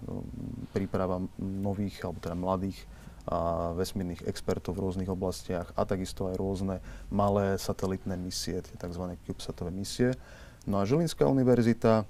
príprava 0.73 1.21
nových 1.39 2.01
alebo 2.01 2.19
teda 2.19 2.35
mladých 2.35 2.81
a 3.27 3.71
vesmírnych 3.75 4.23
expertov 4.23 4.79
v 4.79 4.87
rôznych 4.87 5.11
oblastiach 5.11 5.75
a 5.75 5.83
takisto 5.83 6.31
aj 6.31 6.39
rôzne 6.39 6.79
malé 7.11 7.59
satelitné 7.59 8.15
misie, 8.15 8.63
tie 8.63 8.77
tzv. 8.79 9.03
CubeSatové 9.27 9.75
misie. 9.75 10.15
No 10.63 10.79
a 10.79 10.87
Žilinská 10.87 11.27
univerzita, 11.27 12.07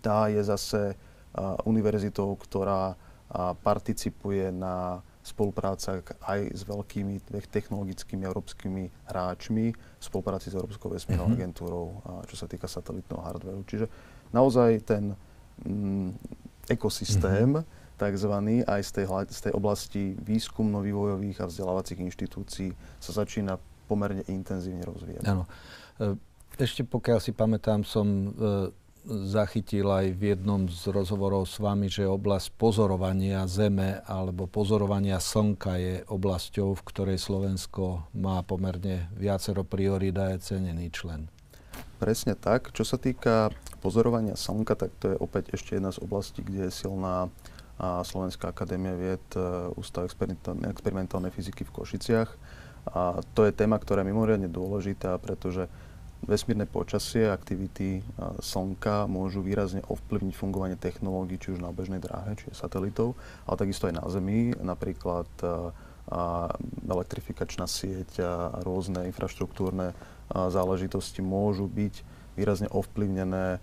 tá 0.00 0.18
je 0.32 0.40
zase 0.40 0.96
uh, 0.96 1.60
univerzitou, 1.68 2.32
ktorá 2.40 2.96
uh, 2.96 3.52
participuje 3.60 4.48
na 4.48 5.04
spoluprácach 5.22 6.02
aj 6.26 6.50
s 6.50 6.66
veľkými 6.66 7.22
technologickými 7.46 8.26
európskymi 8.26 8.90
hráčmi 9.06 9.70
v 9.70 10.02
spolupráci 10.02 10.50
s 10.50 10.58
Európskou 10.58 10.90
vesmírnou 10.90 11.30
mm-hmm. 11.30 11.38
agentúrou, 11.38 12.02
čo 12.26 12.34
sa 12.34 12.50
týka 12.50 12.66
satelitného 12.66 13.22
hardwareu. 13.22 13.62
Čiže 13.62 13.86
naozaj 14.34 14.82
ten 14.82 15.14
mm, 15.62 16.18
ekosystém 16.74 17.62
mm-hmm 17.62 17.81
tzv. 18.02 18.34
aj 18.66 18.80
z 18.82 18.90
tej, 18.90 19.06
z 19.30 19.40
tej 19.48 19.52
oblasti 19.54 20.18
výskumno-vývojových 20.18 21.38
a 21.42 21.46
vzdelávacích 21.46 22.02
inštitúcií 22.02 22.74
sa 22.98 23.12
začína 23.14 23.62
pomerne 23.86 24.26
intenzívne 24.26 24.82
rozvíjať. 24.82 25.22
Áno. 25.30 25.46
E, 26.02 26.18
ešte 26.58 26.82
pokiaľ 26.82 27.18
si 27.22 27.30
pamätám, 27.30 27.86
som 27.86 28.06
e, 28.06 28.28
zachytil 29.06 29.90
aj 29.90 30.14
v 30.14 30.22
jednom 30.34 30.70
z 30.70 30.94
rozhovorov 30.94 31.50
s 31.50 31.58
vami, 31.58 31.90
že 31.90 32.06
oblasť 32.06 32.54
pozorovania 32.54 33.42
Zeme 33.50 33.98
alebo 34.06 34.46
pozorovania 34.46 35.18
Slnka 35.18 35.74
je 35.78 35.94
oblasťou, 36.06 36.78
v 36.78 36.86
ktorej 36.86 37.18
Slovensko 37.18 38.06
má 38.14 38.42
pomerne 38.46 39.10
viacero 39.18 39.66
priorít 39.66 40.14
a 40.18 40.34
je 40.34 40.54
cenený 40.54 40.94
člen. 40.94 41.26
Presne 41.98 42.34
tak. 42.38 42.70
Čo 42.74 42.82
sa 42.86 42.98
týka 42.98 43.50
pozorovania 43.82 44.38
Slnka, 44.38 44.78
tak 44.78 44.90
to 45.02 45.14
je 45.14 45.16
opäť 45.18 45.54
ešte 45.54 45.78
jedna 45.78 45.90
z 45.90 46.02
oblastí, 46.02 46.42
kde 46.42 46.70
je 46.70 46.72
silná 46.86 47.26
a 47.80 48.04
Slovenská 48.04 48.52
akadémia 48.52 48.92
vied, 48.92 49.24
e, 49.34 49.72
Ústav 49.74 50.04
experimentálnej 50.08 51.32
fyziky 51.32 51.64
v 51.64 51.74
Košiciach. 51.74 52.30
A 52.92 53.22
to 53.32 53.46
je 53.46 53.54
téma, 53.54 53.78
ktorá 53.78 54.02
je 54.02 54.10
mimoriadne 54.10 54.50
dôležitá, 54.50 55.16
pretože 55.22 55.70
vesmírne 56.22 56.68
počasie, 56.68 57.26
aktivity 57.30 57.98
e, 57.98 58.02
Slnka 58.38 59.10
môžu 59.10 59.42
výrazne 59.42 59.82
ovplyvniť 59.88 60.34
fungovanie 60.36 60.78
technológií, 60.78 61.40
či 61.40 61.56
už 61.56 61.62
na 61.64 61.72
obežnej 61.72 61.98
dráhe, 61.98 62.36
čiže 62.38 62.54
satelitov, 62.54 63.18
ale 63.48 63.56
takisto 63.58 63.88
aj 63.88 63.98
na 63.98 64.04
Zemi, 64.06 64.52
napríklad 64.58 65.30
e, 65.42 65.72
a 66.10 66.50
elektrifikačná 66.90 67.70
sieť 67.70 68.26
a 68.26 68.58
rôzne 68.66 69.06
infraštruktúrne 69.06 69.94
záležitosti 70.34 71.22
môžu 71.22 71.70
byť 71.70 71.94
výrazne 72.34 72.66
ovplyvnené 72.66 73.62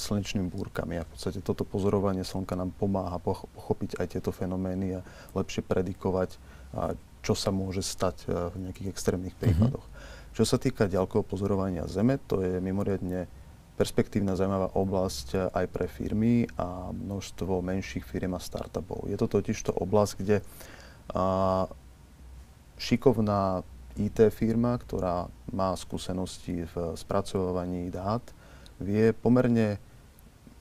slnečnými 0.00 0.48
búrkami. 0.48 0.96
A 0.96 1.04
v 1.04 1.10
podstate 1.12 1.44
toto 1.44 1.68
pozorovanie 1.68 2.24
Slnka 2.24 2.56
nám 2.56 2.72
pomáha 2.72 3.20
pochopiť 3.20 4.00
aj 4.00 4.06
tieto 4.16 4.32
fenomény 4.32 4.98
a 4.98 5.04
lepšie 5.36 5.60
predikovať, 5.60 6.40
a 6.72 6.96
čo 7.20 7.36
sa 7.36 7.52
môže 7.52 7.84
stať 7.84 8.24
e, 8.24 8.48
v 8.50 8.56
nejakých 8.68 8.88
extrémnych 8.88 9.36
mhm. 9.36 9.40
prípadoch. 9.40 9.84
Mm-hmm. 9.84 10.28
Čo 10.30 10.44
sa 10.46 10.56
týka 10.56 10.88
ďalkového 10.88 11.26
pozorovania 11.26 11.84
Zeme, 11.90 12.16
to 12.16 12.40
je 12.40 12.62
mimoriadne 12.62 13.28
perspektívna 13.74 14.36
zaujímavá 14.36 14.72
oblasť 14.76 15.26
e, 15.32 15.38
aj 15.52 15.66
pre 15.68 15.86
firmy 15.88 16.48
a 16.56 16.92
množstvo 16.92 17.60
menších 17.60 18.04
firm 18.04 18.36
a 18.36 18.40
startupov. 18.40 19.08
Je 19.08 19.16
to 19.20 19.28
totiž 19.28 19.56
to 19.60 19.72
oblasť, 19.72 20.12
kde 20.20 20.36
a, 21.12 21.66
šikovná 22.80 23.64
IT 23.98 24.32
firma, 24.32 24.78
ktorá 24.80 25.28
má 25.52 25.74
skúsenosti 25.76 26.64
v 26.72 26.96
spracovávaní 26.96 27.92
dát, 27.92 28.22
vie 28.80 29.12
pomerne 29.12 29.76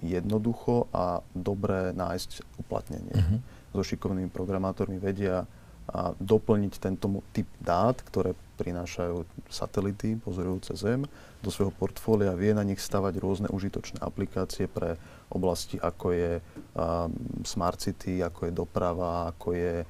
jednoducho 0.04 0.88
a 0.96 1.20
dobre 1.36 1.92
nájsť 1.96 2.60
uplatnenie. 2.60 3.16
Uh-huh. 3.16 3.40
So 3.76 3.86
šikovnými 3.86 4.32
programátormi 4.34 4.98
vedia 4.98 5.46
a 5.90 6.14
doplniť 6.22 6.74
tento 6.78 7.10
typ 7.34 7.50
dát, 7.58 7.98
ktoré 8.06 8.38
prinášajú 8.62 9.26
satelity 9.50 10.22
pozorujúce 10.22 10.78
Zem 10.78 11.08
do 11.42 11.50
svojho 11.50 11.74
portfólia, 11.74 12.38
vie 12.38 12.54
na 12.54 12.62
nich 12.62 12.78
stavať 12.78 13.18
rôzne 13.18 13.48
užitočné 13.50 14.04
aplikácie 14.04 14.70
pre 14.70 15.00
oblasti, 15.34 15.82
ako 15.82 16.14
je 16.14 16.32
uh, 16.38 17.10
smart 17.42 17.80
city, 17.82 18.22
ako 18.22 18.52
je 18.52 18.54
doprava, 18.54 19.34
ako 19.34 19.56
je 19.56 19.76
uh, 19.82 19.88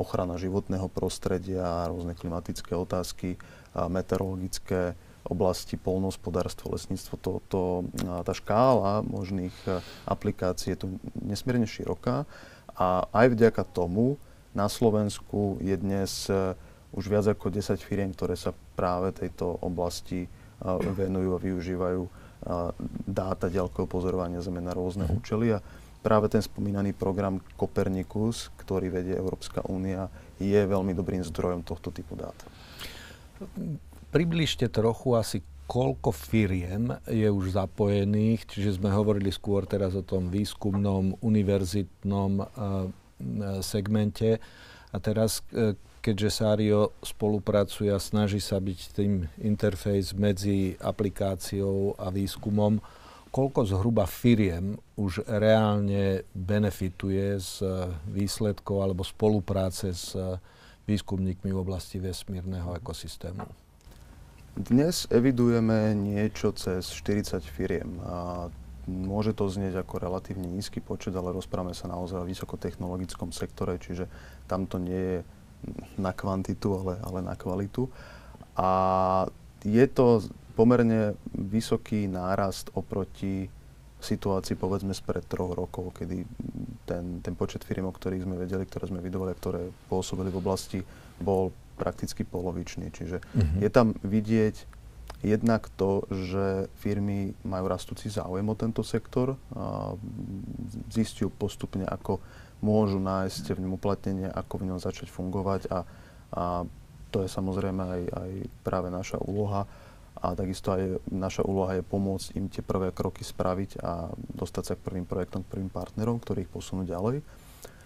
ochrana 0.00 0.34
životného 0.40 0.88
prostredia, 0.90 1.86
rôzne 1.86 2.16
klimatické 2.16 2.74
otázky, 2.74 3.36
uh, 3.36 3.86
meteorologické 3.86 4.98
oblasti 5.26 5.74
polnohospodárstvo, 5.74 6.72
lesníctvo, 6.74 7.14
to, 7.18 7.32
to, 7.50 7.62
tá 8.22 8.32
škála 8.32 9.02
možných 9.06 9.54
e, 9.66 9.82
aplikácií 10.06 10.74
je 10.74 10.86
tu 10.86 10.86
nesmierne 11.18 11.66
široká 11.66 12.24
a 12.76 13.06
aj 13.10 13.26
vďaka 13.34 13.62
tomu 13.66 14.18
na 14.54 14.70
Slovensku 14.70 15.58
je 15.60 15.74
dnes 15.76 16.30
e, 16.30 16.54
už 16.94 17.04
viac 17.10 17.26
ako 17.26 17.50
10 17.50 17.76
firiem, 17.82 18.14
ktoré 18.14 18.38
sa 18.38 18.54
práve 18.78 19.12
tejto 19.12 19.58
oblasti 19.60 20.26
e, 20.26 20.28
venujú 20.94 21.30
a 21.34 21.42
využívajú 21.42 22.02
dáta 23.08 23.50
ďalkového 23.50 23.90
pozorovania 23.90 24.44
Zeme 24.44 24.62
na 24.62 24.70
rôzne 24.70 25.08
mhm. 25.08 25.12
účely 25.18 25.46
a 25.56 25.58
práve 26.04 26.30
ten 26.30 26.38
spomínaný 26.38 26.94
program 26.94 27.42
Copernicus, 27.58 28.54
ktorý 28.60 28.92
vedie 28.92 29.18
Európska 29.18 29.66
únia, 29.66 30.06
je 30.38 30.54
veľmi 30.54 30.94
dobrým 30.94 31.26
zdrojom 31.26 31.66
tohto 31.66 31.90
typu 31.90 32.14
dát 32.14 32.36
približte 34.16 34.72
trochu 34.72 35.12
asi 35.12 35.44
koľko 35.68 36.08
firiem 36.08 36.88
je 37.04 37.28
už 37.28 37.52
zapojených, 37.52 38.48
čiže 38.48 38.80
sme 38.80 38.88
hovorili 38.88 39.28
skôr 39.28 39.68
teraz 39.68 39.92
o 39.92 40.00
tom 40.00 40.32
výskumnom, 40.32 41.20
univerzitnom 41.20 42.32
uh, 42.40 42.48
segmente 43.60 44.40
a 44.88 44.96
teraz, 44.96 45.44
uh, 45.52 45.76
keďže 46.00 46.32
Sario 46.32 46.96
spolupracuje 47.04 47.92
a 47.92 48.00
snaží 48.00 48.40
sa 48.40 48.56
byť 48.56 48.78
tým 48.96 49.28
interfejs 49.36 50.16
medzi 50.16 50.80
aplikáciou 50.80 52.00
a 52.00 52.08
výskumom, 52.08 52.80
koľko 53.28 53.68
zhruba 53.68 54.08
firiem 54.08 54.80
už 54.96 55.28
reálne 55.28 56.24
benefituje 56.32 57.36
z 57.36 57.52
výsledkov 58.08 58.80
alebo 58.80 59.04
spolupráce 59.04 59.92
s 59.92 60.16
výskumníkmi 60.88 61.52
v 61.52 61.58
oblasti 61.60 62.00
vesmírneho 62.00 62.72
ekosystému? 62.80 63.65
Dnes 64.56 65.04
evidujeme 65.12 65.92
niečo 65.92 66.48
cez 66.56 66.88
40 66.88 67.44
firiem. 67.44 68.00
A 68.08 68.48
môže 68.88 69.36
to 69.36 69.52
znieť 69.52 69.84
ako 69.84 70.00
relatívne 70.00 70.48
nízky 70.48 70.80
počet, 70.80 71.12
ale 71.12 71.36
rozprávame 71.36 71.76
sa 71.76 71.92
naozaj 71.92 72.24
o 72.24 72.28
vysokotechnologickom 72.28 73.36
sektore, 73.36 73.76
čiže 73.76 74.08
tam 74.48 74.64
to 74.64 74.80
nie 74.80 74.96
je 74.96 75.18
na 76.00 76.16
kvantitu, 76.16 76.72
ale, 76.72 76.96
ale 77.04 77.20
na 77.20 77.36
kvalitu. 77.36 77.92
A 78.56 78.70
je 79.60 79.84
to 79.92 80.24
pomerne 80.56 81.20
vysoký 81.36 82.08
nárast 82.08 82.72
oproti 82.72 83.52
situácii 84.00 84.56
povedzme 84.56 84.96
spred 84.96 85.28
troch 85.28 85.52
rokov, 85.52 86.00
kedy 86.00 86.24
ten, 86.88 87.20
ten 87.20 87.34
počet 87.36 87.60
firiem, 87.60 87.88
o 87.88 87.92
ktorých 87.92 88.24
sme 88.24 88.40
vedeli, 88.40 88.64
ktoré 88.64 88.88
sme 88.88 89.04
vidovali, 89.04 89.36
ktoré 89.36 89.68
pôsobili 89.92 90.32
v 90.32 90.40
oblasti, 90.40 90.80
bol 91.20 91.52
prakticky 91.76 92.24
polovičný. 92.24 92.90
Čiže 92.90 93.20
uh-huh. 93.20 93.60
je 93.60 93.70
tam 93.70 93.92
vidieť 94.00 94.76
jednak 95.24 95.68
to, 95.76 96.04
že 96.10 96.68
firmy 96.76 97.32
majú 97.46 97.70
rastúci 97.70 98.12
záujem 98.12 98.44
o 98.48 98.56
tento 98.58 98.82
sektor, 98.84 99.38
a 99.54 99.96
zistiu 100.92 101.32
postupne, 101.32 101.86
ako 101.88 102.20
môžu 102.60 103.00
nájsť 103.00 103.56
v 103.56 103.62
ňom 103.64 103.76
uplatnenie, 103.76 104.28
ako 104.28 104.54
v 104.60 104.66
ňom 104.72 104.78
začať 104.80 105.12
fungovať 105.12 105.68
a, 105.68 105.78
a 106.32 106.44
to 107.12 107.24
je 107.24 107.28
samozrejme 107.28 107.80
aj, 107.80 108.02
aj 108.12 108.30
práve 108.64 108.88
naša 108.88 109.20
úloha 109.20 109.68
a 110.16 110.32
takisto 110.32 110.72
aj 110.72 111.04
naša 111.12 111.44
úloha 111.44 111.76
je 111.76 111.84
pomôcť 111.84 112.28
im 112.40 112.48
tie 112.48 112.64
prvé 112.64 112.88
kroky 112.92 113.20
spraviť 113.20 113.80
a 113.84 114.08
dostať 114.16 114.64
sa 114.64 114.74
k 114.74 114.84
prvým 114.84 115.04
projektom, 115.04 115.44
k 115.44 115.52
prvým 115.52 115.68
partnerom, 115.68 116.16
ktorých 116.16 116.48
posunú 116.48 116.88
ďalej. 116.88 117.20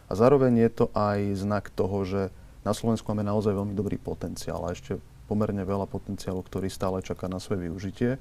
A 0.06 0.12
zároveň 0.14 0.66
je 0.66 0.70
to 0.70 0.86
aj 0.94 1.18
znak 1.38 1.70
toho, 1.74 2.06
že 2.06 2.22
na 2.60 2.72
Slovensku 2.76 3.08
máme 3.10 3.24
naozaj 3.24 3.56
veľmi 3.56 3.72
dobrý 3.72 3.96
potenciál 3.96 4.60
a 4.68 4.74
ešte 4.76 5.00
pomerne 5.30 5.62
veľa 5.62 5.86
potenciálu, 5.86 6.42
ktorý 6.42 6.66
stále 6.66 7.00
čaká 7.00 7.30
na 7.30 7.38
svoje 7.38 7.70
využitie. 7.70 8.18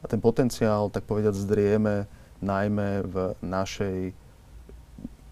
A 0.00 0.04
ten 0.08 0.18
potenciál, 0.18 0.88
tak 0.88 1.04
povedať, 1.04 1.36
zdrieme 1.36 2.08
najmä 2.40 3.04
v 3.06 3.36
našej 3.44 4.16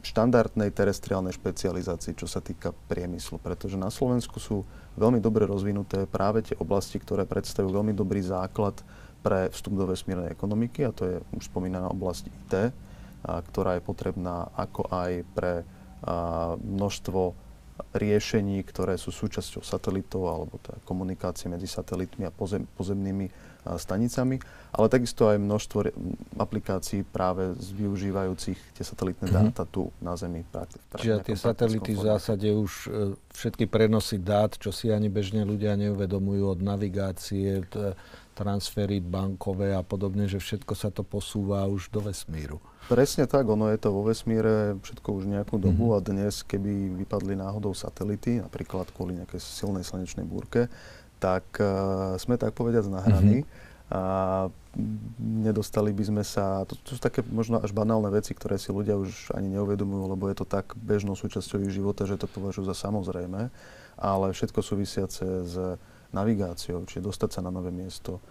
štandardnej 0.04 0.68
terestriálnej 0.68 1.32
špecializácii, 1.32 2.12
čo 2.12 2.28
sa 2.28 2.44
týka 2.44 2.76
priemyslu, 2.92 3.40
pretože 3.40 3.80
na 3.80 3.88
Slovensku 3.88 4.36
sú 4.36 4.68
veľmi 5.00 5.16
dobre 5.18 5.48
rozvinuté 5.48 6.04
práve 6.04 6.44
tie 6.44 6.56
oblasti, 6.60 7.00
ktoré 7.00 7.24
predstavujú 7.24 7.72
veľmi 7.72 7.96
dobrý 7.96 8.20
základ 8.20 8.76
pre 9.24 9.48
vstup 9.48 9.80
do 9.80 9.88
vesmírnej 9.88 10.28
ekonomiky 10.28 10.84
a 10.84 10.92
to 10.92 11.08
je 11.08 11.16
už 11.32 11.48
spomínaná 11.48 11.88
oblasť 11.88 12.28
IT, 12.28 12.52
a, 12.52 12.60
ktorá 13.40 13.80
je 13.80 13.82
potrebná 13.88 14.52
ako 14.52 14.92
aj 14.92 15.24
pre 15.32 15.64
a, 16.04 16.60
množstvo 16.60 17.43
riešení, 17.94 18.58
ktoré 18.66 18.98
sú 18.98 19.14
súčasťou 19.14 19.62
satelitov 19.62 20.26
alebo 20.26 20.58
teda 20.58 20.82
komunikácie 20.82 21.46
medzi 21.46 21.70
satelitmi 21.70 22.26
a 22.26 22.34
pozem, 22.34 22.66
pozemnými 22.74 23.30
a, 23.64 23.78
stanicami, 23.78 24.42
ale 24.74 24.86
takisto 24.90 25.30
aj 25.30 25.38
množstvo 25.38 25.78
re, 25.86 25.94
aplikácií 26.34 27.06
práve 27.06 27.54
z 27.54 27.70
využívajúcich 27.78 28.58
tie 28.74 28.84
satelitné 28.84 29.30
mm-hmm. 29.30 29.46
dáta 29.54 29.64
tu 29.70 29.94
na 30.02 30.18
Zemi. 30.18 30.42
Práve, 30.42 30.74
práve 30.90 31.02
Čiže 31.06 31.14
tie 31.22 31.36
satelity 31.38 31.90
v 31.94 32.02
zásade 32.02 32.48
už 32.50 32.72
e, 32.86 32.88
všetky 33.30 33.70
prenosy 33.70 34.18
dát, 34.18 34.58
čo 34.58 34.74
si 34.74 34.90
ani 34.90 35.06
bežne 35.06 35.46
ľudia 35.46 35.78
neuvedomujú 35.78 36.58
od 36.58 36.60
navigácie, 36.66 37.62
t- 37.70 37.94
transfery 38.34 38.98
bankové 38.98 39.72
a 39.72 39.86
podobne, 39.86 40.26
že 40.26 40.42
všetko 40.42 40.74
sa 40.74 40.90
to 40.90 41.06
posúva 41.06 41.64
už 41.70 41.88
do 41.94 42.02
vesmíru. 42.02 42.58
Presne 42.90 43.24
tak, 43.24 43.48
ono 43.48 43.72
je 43.72 43.78
to 43.80 43.88
vo 43.94 44.04
vesmíre 44.04 44.76
všetko 44.84 45.08
už 45.16 45.24
nejakú 45.24 45.56
dobu 45.56 45.94
mm-hmm. 45.94 46.04
a 46.04 46.04
dnes, 46.04 46.44
keby 46.44 47.00
vypadli 47.06 47.32
náhodou 47.38 47.72
satelity, 47.72 48.44
napríklad 48.44 48.92
kvôli 48.92 49.16
nejakej 49.16 49.40
silnej 49.40 49.86
slnečnej 49.86 50.28
búrke, 50.28 50.68
tak 51.16 51.46
uh, 51.56 52.20
sme 52.20 52.36
tak 52.36 52.52
povediať 52.52 52.92
nahraní 52.92 53.46
mm-hmm. 53.46 53.94
a 53.94 54.02
nedostali 55.16 55.94
by 55.96 56.04
sme 56.04 56.22
sa, 56.26 56.68
to, 56.68 56.76
to 56.84 56.98
sú 56.98 57.00
také 57.00 57.24
možno 57.24 57.62
až 57.62 57.72
banálne 57.72 58.10
veci, 58.12 58.36
ktoré 58.36 58.60
si 58.60 58.68
ľudia 58.74 58.98
už 58.98 59.32
ani 59.32 59.56
neuvedomujú, 59.56 60.04
lebo 60.10 60.28
je 60.28 60.36
to 60.42 60.44
tak 60.44 60.76
bežnou 60.76 61.16
súčasťou 61.16 61.64
ich 61.64 61.72
života, 61.72 62.04
že 62.04 62.20
to 62.20 62.28
považujú 62.28 62.68
za 62.68 62.76
samozrejme, 62.76 63.48
ale 63.96 64.26
všetko 64.34 64.60
súvisiace 64.60 65.24
s 65.46 65.54
navigáciou, 66.14 66.86
čiže 66.86 67.02
dostať 67.02 67.30
sa 67.36 67.40
na 67.42 67.50
nové 67.50 67.74
miesto. 67.74 68.22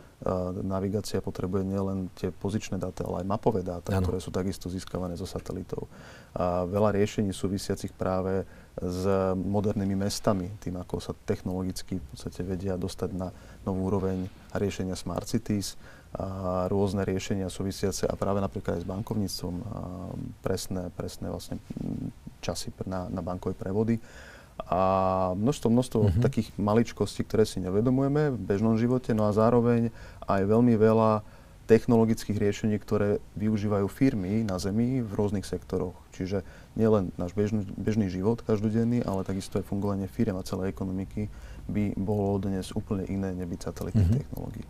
Navigácia 0.63 1.19
potrebuje 1.19 1.67
nielen 1.67 2.08
tie 2.15 2.32
pozičné 2.32 2.80
dáta, 2.80 3.04
ale 3.04 3.22
aj 3.22 3.28
mapové 3.28 3.60
dáta, 3.60 3.91
ano. 3.91 4.08
ktoré 4.08 4.24
sú 4.24 4.32
takisto 4.32 4.72
získavané 4.72 5.19
zo 5.19 5.28
satelitov. 5.28 5.91
A 6.32 6.63
veľa 6.63 6.96
riešení 6.96 7.36
súvisiacich 7.36 7.91
práve 7.91 8.48
s 8.80 9.04
modernými 9.36 10.00
mestami, 10.00 10.48
tým 10.63 10.80
ako 10.80 11.04
sa 11.04 11.13
technologicky 11.28 12.00
v 12.00 12.06
podstate 12.15 12.41
vedia 12.48 12.80
dostať 12.80 13.10
na 13.12 13.36
novú 13.67 13.91
úroveň 13.91 14.32
riešenia 14.56 14.96
smart 14.96 15.28
cities, 15.28 15.76
a 16.13 16.69
rôzne 16.69 17.02
riešenia 17.02 17.50
súvisiace 17.50 18.06
a 18.06 18.13
práve 18.13 18.38
napríklad 18.38 18.78
aj 18.78 18.82
s 18.86 18.89
bankovníctvom, 18.89 19.56
presné, 20.46 20.93
presné 20.93 21.26
vlastne 21.34 21.58
časy 22.38 22.69
na, 22.86 23.10
na 23.10 23.26
bankové 23.26 23.58
prevody 23.58 23.98
a 24.67 24.82
množstvo, 25.36 25.67
množstvo 25.69 25.99
uh-huh. 25.99 26.23
takých 26.23 26.52
maličkostí, 26.56 27.28
ktoré 27.28 27.43
si 27.43 27.60
nevedomujeme 27.60 28.32
v 28.32 28.38
bežnom 28.39 28.80
živote, 28.80 29.12
no 29.12 29.28
a 29.28 29.36
zároveň 29.36 29.91
aj 30.28 30.41
veľmi 30.47 30.73
veľa 30.80 31.23
technologických 31.63 32.36
riešení, 32.36 32.76
ktoré 32.76 33.23
využívajú 33.39 33.88
firmy 33.88 34.43
na 34.43 34.60
Zemi 34.60 34.99
v 34.99 35.12
rôznych 35.15 35.47
sektoroch. 35.47 35.95
Čiže 36.12 36.43
nielen 36.76 37.15
náš 37.15 37.32
bežný, 37.32 37.63
bežný 37.80 38.12
život 38.12 38.43
každodenný, 38.43 38.99
ale 39.08 39.23
takisto 39.23 39.63
aj 39.63 39.67
fungovanie 39.71 40.12
firm 40.12 40.36
a 40.36 40.43
celej 40.43 40.76
ekonomiky 40.76 41.32
by 41.71 41.95
bolo 41.95 42.36
dnes 42.43 42.76
úplne 42.76 43.08
iné 43.08 43.32
nebyť 43.32 43.60
satelitných 43.63 44.10
uh-huh. 44.12 44.19
technológií. 44.19 44.67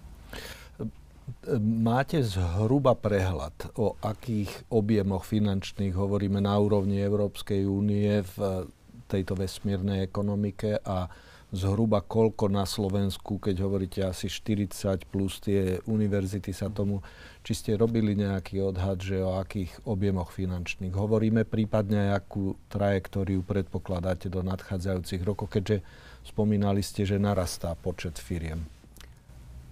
Máte 1.64 2.20
zhruba 2.20 2.94
prehľad, 3.00 3.56
o 3.80 3.96
akých 4.04 4.68
objemoch 4.68 5.24
finančných 5.24 5.96
hovoríme 5.96 6.44
na 6.44 6.60
úrovni 6.60 7.00
Európskej 7.00 7.64
únie 7.64 8.22
v 8.38 8.68
tejto 9.14 9.38
vesmírnej 9.38 10.02
ekonomike 10.10 10.82
a 10.82 11.06
zhruba 11.54 12.02
koľko 12.02 12.50
na 12.50 12.66
Slovensku, 12.66 13.38
keď 13.38 13.56
hovoríte 13.62 14.02
asi 14.02 14.26
40 14.26 15.06
plus 15.06 15.38
tie 15.38 15.78
univerzity 15.86 16.50
sa 16.50 16.74
tomu, 16.74 17.06
či 17.46 17.54
ste 17.54 17.72
robili 17.78 18.18
nejaký 18.18 18.58
odhad, 18.66 18.98
že 18.98 19.22
o 19.22 19.38
akých 19.38 19.86
objemoch 19.86 20.34
finančných 20.34 20.98
hovoríme, 20.98 21.46
prípadne 21.46 22.10
akú 22.18 22.58
trajektóriu 22.74 23.46
predpokladáte 23.46 24.34
do 24.34 24.42
nadchádzajúcich 24.42 25.22
rokov, 25.22 25.54
keďže 25.54 25.86
spomínali 26.26 26.82
ste, 26.82 27.06
že 27.06 27.22
narastá 27.22 27.78
počet 27.78 28.18
firiem. 28.18 28.66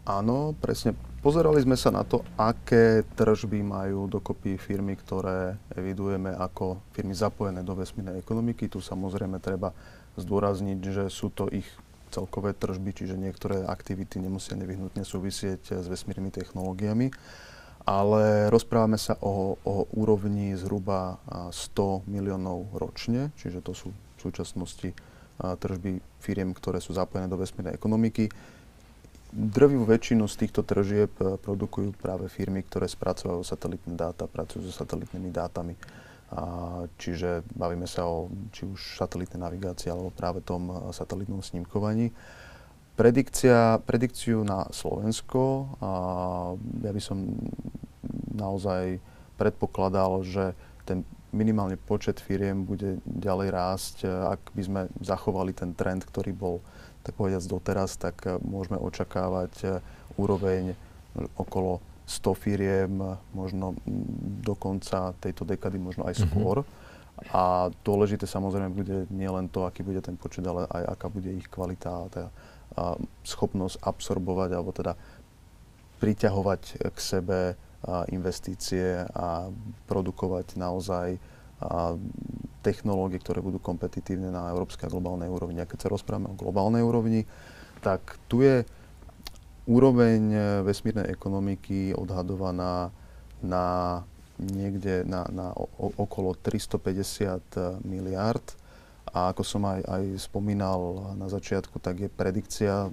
Áno, 0.05 0.53
presne. 0.61 0.93
Pozerali 1.21 1.61
sme 1.61 1.77
sa 1.77 1.93
na 1.93 2.01
to, 2.01 2.25
aké 2.33 3.05
tržby 3.13 3.61
majú 3.61 4.09
dokopy 4.09 4.57
firmy, 4.57 4.97
ktoré 4.97 5.53
evidujeme 5.77 6.33
ako 6.33 6.81
firmy 6.97 7.13
zapojené 7.13 7.61
do 7.61 7.77
vesmírnej 7.77 8.17
ekonomiky. 8.17 8.65
Tu 8.65 8.81
samozrejme 8.81 9.37
treba 9.37 9.69
zdôrazniť, 10.17 10.81
že 10.81 11.03
sú 11.13 11.29
to 11.29 11.45
ich 11.53 11.69
celkové 12.09 12.57
tržby, 12.57 12.89
čiže 12.97 13.21
niektoré 13.21 13.61
aktivity 13.69 14.17
nemusia 14.17 14.57
nevyhnutne 14.57 15.05
súvisieť 15.05 15.77
s 15.77 15.85
vesmírnymi 15.85 16.33
technológiami. 16.33 17.13
Ale 17.85 18.49
rozprávame 18.49 18.97
sa 18.97 19.13
o, 19.21 19.61
o 19.61 19.85
úrovni 19.93 20.57
zhruba 20.57 21.21
100 21.53 22.01
miliónov 22.09 22.73
ročne, 22.73 23.29
čiže 23.37 23.61
to 23.61 23.77
sú 23.77 23.93
v 23.93 24.17
súčasnosti 24.17 24.97
tržby 25.37 26.01
firiem, 26.17 26.57
ktoré 26.57 26.81
sú 26.81 26.97
zapojené 26.97 27.29
do 27.29 27.37
vesmírnej 27.37 27.77
ekonomiky 27.77 28.33
drvivú 29.31 29.87
väčšinu 29.87 30.27
z 30.27 30.35
týchto 30.45 30.61
tržieb 30.61 31.11
eh, 31.23 31.39
produkujú 31.39 31.95
práve 31.95 32.27
firmy, 32.27 32.61
ktoré 32.67 32.85
spracovajú 32.85 33.41
satelitné 33.41 33.95
dáta, 33.95 34.27
pracujú 34.27 34.67
so 34.67 34.73
satelitnými 34.75 35.31
dátami. 35.31 35.75
A, 36.31 36.87
čiže 36.95 37.43
bavíme 37.59 37.83
sa 37.83 38.07
o 38.07 38.31
či 38.55 38.63
už 38.63 38.95
satelitnej 38.95 39.43
navigácii 39.43 39.91
alebo 39.91 40.15
práve 40.15 40.39
tom 40.43 40.71
eh, 40.71 40.75
satelitnom 40.91 41.43
snímkovaní. 41.43 42.11
Predikcia, 42.91 43.81
predikciu 43.87 44.43
na 44.43 44.67
Slovensko, 44.69 45.73
a 45.79 45.91
ja 46.83 46.91
by 46.91 47.01
som 47.01 47.33
naozaj 48.35 48.99
predpokladal, 49.39 50.21
že 50.27 50.53
ten 50.83 51.07
minimálne 51.31 51.79
počet 51.79 52.19
firiem 52.19 52.67
bude 52.67 52.99
ďalej 53.07 53.49
rásť, 53.49 53.95
eh, 54.05 54.11
ak 54.11 54.41
by 54.51 54.61
sme 54.61 54.81
zachovali 54.99 55.55
ten 55.55 55.71
trend, 55.73 56.03
ktorý 56.03 56.35
bol 56.35 56.59
tak 57.03 57.13
povediac 57.17 57.43
doteraz, 57.45 57.97
tak 57.97 58.23
eh, 58.25 58.37
môžeme 58.41 58.77
očakávať 58.77 59.53
eh, 59.63 59.69
úroveň 60.17 60.73
okolo 61.35 61.83
100 62.07 62.35
firiem, 62.35 62.91
možno 63.35 63.75
mm, 63.75 64.43
do 64.43 64.55
konca 64.55 65.15
tejto 65.19 65.43
dekady, 65.43 65.79
možno 65.79 66.07
aj 66.07 66.19
mhm. 66.19 66.21
skôr. 66.27 66.57
Mm-hmm. 66.63 66.79
A 67.37 67.69
dôležité 67.85 68.25
samozrejme 68.25 68.73
bude 68.73 69.05
nielen 69.13 69.45
to, 69.51 69.67
aký 69.67 69.85
bude 69.85 70.01
ten 70.01 70.17
počet, 70.17 70.41
ale 70.41 70.65
aj 70.65 70.97
aká 70.97 71.07
bude 71.11 71.29
ich 71.29 71.45
kvalita 71.45 71.89
a 71.89 72.05
tá 72.09 72.23
a 72.71 72.95
schopnosť 73.27 73.83
absorbovať 73.83 74.49
alebo 74.55 74.71
teda 74.71 74.95
priťahovať 75.99 76.87
k 76.87 76.97
sebe 76.97 77.39
a 77.81 78.05
investície 78.13 79.03
a 79.11 79.49
produkovať 79.89 80.55
naozaj 80.55 81.17
a 81.61 81.97
technológie, 82.61 83.17
ktoré 83.19 83.41
budú 83.41 83.57
kompetitívne 83.57 84.29
na 84.29 84.53
európskej 84.53 84.87
a 84.87 84.93
globálnej 84.93 85.27
úrovni. 85.27 85.59
A 85.59 85.69
keď 85.69 85.89
sa 85.89 85.93
rozprávame 85.93 86.31
o 86.31 86.39
globálnej 86.39 86.85
úrovni, 86.85 87.25
tak 87.81 88.21
tu 88.29 88.45
je 88.45 88.61
úroveň 89.65 90.21
e, 90.31 90.39
vesmírnej 90.65 91.09
ekonomiky 91.09 91.97
odhadovaná 91.97 92.93
na 93.41 93.65
niekde 94.41 95.05
na, 95.05 95.25
na 95.29 95.53
o, 95.53 95.93
okolo 95.97 96.33
350 96.33 96.97
e, 96.97 97.61
miliard. 97.85 98.45
A 99.11 99.33
ako 99.35 99.43
som 99.43 99.65
aj, 99.67 99.81
aj 99.85 100.03
spomínal 100.23 101.13
na 101.19 101.27
začiatku, 101.27 101.83
tak 101.83 101.99
je 101.99 102.09
predikcia, 102.09 102.87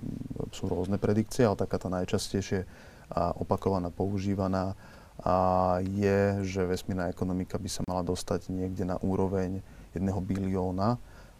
sú 0.50 0.66
rôzne 0.66 0.98
predikcie, 0.98 1.46
ale 1.46 1.54
taká 1.54 1.78
tá 1.78 1.86
najčastejšie 1.92 2.66
a 3.08 3.32
opakovaná, 3.38 3.88
používaná 3.88 4.76
a 5.24 5.36
je, 5.82 6.46
že 6.46 6.62
vesmírna 6.62 7.10
ekonomika 7.10 7.58
by 7.58 7.66
sa 7.66 7.82
mala 7.90 8.06
dostať 8.06 8.54
niekde 8.54 8.86
na 8.86 8.96
úroveň 9.02 9.62
1 9.94 10.04
bilióna 10.22 10.98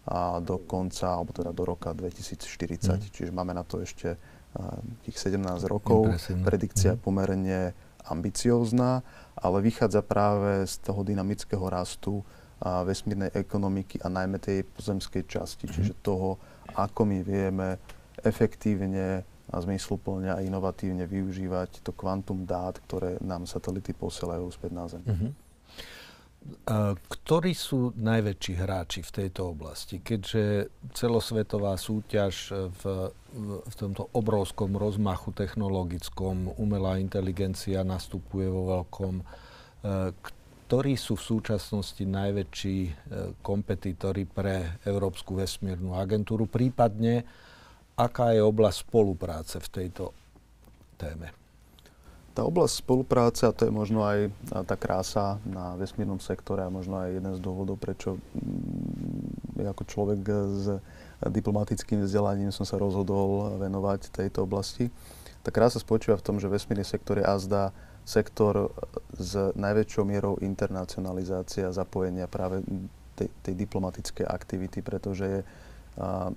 a 0.09 0.41
do 0.43 0.59
konca, 0.59 1.15
alebo 1.15 1.31
teda 1.31 1.55
do 1.55 1.63
roka 1.63 1.95
2040. 1.95 2.43
Mm. 2.75 2.99
Čiže 3.13 3.31
máme 3.31 3.55
na 3.55 3.63
to 3.63 3.79
ešte 3.79 4.19
tých 5.05 5.17
17 5.21 5.69
rokov. 5.69 6.09
Impresívne. 6.09 6.43
Predikcia 6.43 6.89
je 6.95 6.99
mm. 6.99 7.03
pomerne 7.03 7.59
ambiciózna, 8.09 9.05
ale 9.37 9.57
vychádza 9.61 10.01
práve 10.01 10.65
z 10.65 10.81
toho 10.81 11.05
dynamického 11.05 11.61
rastu 11.69 12.25
a 12.59 12.83
vesmírnej 12.83 13.31
ekonomiky 13.31 14.03
a 14.03 14.11
najmä 14.11 14.41
tej 14.41 14.67
pozemskej 14.67 15.23
časti, 15.29 15.69
mm. 15.69 15.71
čiže 15.71 15.93
toho, 16.03 16.35
ako 16.75 17.07
my 17.07 17.23
vieme 17.23 17.79
efektívne 18.19 19.23
zmysluplne 19.57 20.29
a 20.29 20.45
inovatívne 20.45 21.09
využívať 21.09 21.81
to 21.81 21.89
kvantum 21.97 22.45
dát, 22.45 22.77
ktoré 22.85 23.17
nám 23.25 23.49
satelity 23.49 23.97
posielajú 23.97 24.45
späť 24.53 24.71
na 24.77 24.85
Zem. 24.85 25.01
Uh-huh. 25.01 25.33
Ktorí 27.09 27.51
sú 27.51 27.91
najväčší 27.99 28.53
hráči 28.63 29.01
v 29.03 29.11
tejto 29.11 29.51
oblasti? 29.51 29.99
Keďže 29.99 30.71
celosvetová 30.95 31.75
súťaž 31.75 32.55
v, 32.79 33.11
v 33.67 33.73
tomto 33.75 34.07
obrovskom 34.15 34.79
rozmachu 34.79 35.35
technologickom, 35.35 36.55
umelá 36.55 36.95
inteligencia 36.95 37.83
nastupuje 37.83 38.47
vo 38.47 38.71
veľkom, 38.71 39.13
e, 39.19 39.23
ktorí 40.69 40.95
sú 40.95 41.19
v 41.19 41.27
súčasnosti 41.27 42.01
najväčší 42.07 42.79
e, 42.87 42.91
kompetitori 43.43 44.23
pre 44.23 44.79
Európsku 44.87 45.35
vesmírnu 45.35 45.91
agentúru, 45.91 46.47
prípadne 46.47 47.27
aká 47.99 48.31
je 48.31 48.39
oblasť 48.39 48.87
spolupráce 48.87 49.59
v 49.59 49.67
tejto 49.67 50.15
téme? 50.95 51.35
Tá 52.31 52.47
oblasť 52.47 52.73
spolupráce, 52.79 53.43
a 53.43 53.51
to 53.51 53.67
je 53.67 53.73
možno 53.73 54.07
aj 54.07 54.31
tá 54.63 54.79
krása 54.79 55.43
na 55.43 55.75
vesmírnom 55.75 56.23
sektore 56.23 56.63
a 56.63 56.71
možno 56.71 56.95
aj 56.95 57.19
jeden 57.19 57.33
z 57.35 57.43
dôvodov, 57.43 57.75
prečo 57.75 58.15
mm, 58.15 59.67
ako 59.67 59.83
človek 59.83 60.21
s 60.47 60.79
diplomatickým 61.19 62.07
vzdelaním 62.07 62.55
som 62.55 62.63
sa 62.63 62.79
rozhodol 62.79 63.59
venovať 63.59 64.15
tejto 64.15 64.47
oblasti. 64.47 64.87
Tá 65.43 65.51
krása 65.51 65.83
spočíva 65.83 66.15
v 66.15 66.23
tom, 66.23 66.35
že 66.39 66.47
vesmírny 66.47 66.87
sektor 66.87 67.19
je 67.19 67.27
azda 67.27 67.75
sektor 68.07 68.71
s 69.19 69.35
najväčšou 69.59 70.03
mierou 70.07 70.39
internacionalizácie 70.39 71.67
a 71.67 71.75
zapojenia 71.75 72.31
práve 72.31 72.63
tej, 73.19 73.27
tej 73.43 73.53
diplomatickej 73.67 74.23
aktivity, 74.23 74.79
pretože 74.79 75.25
je 75.27 75.39
a 75.43 75.68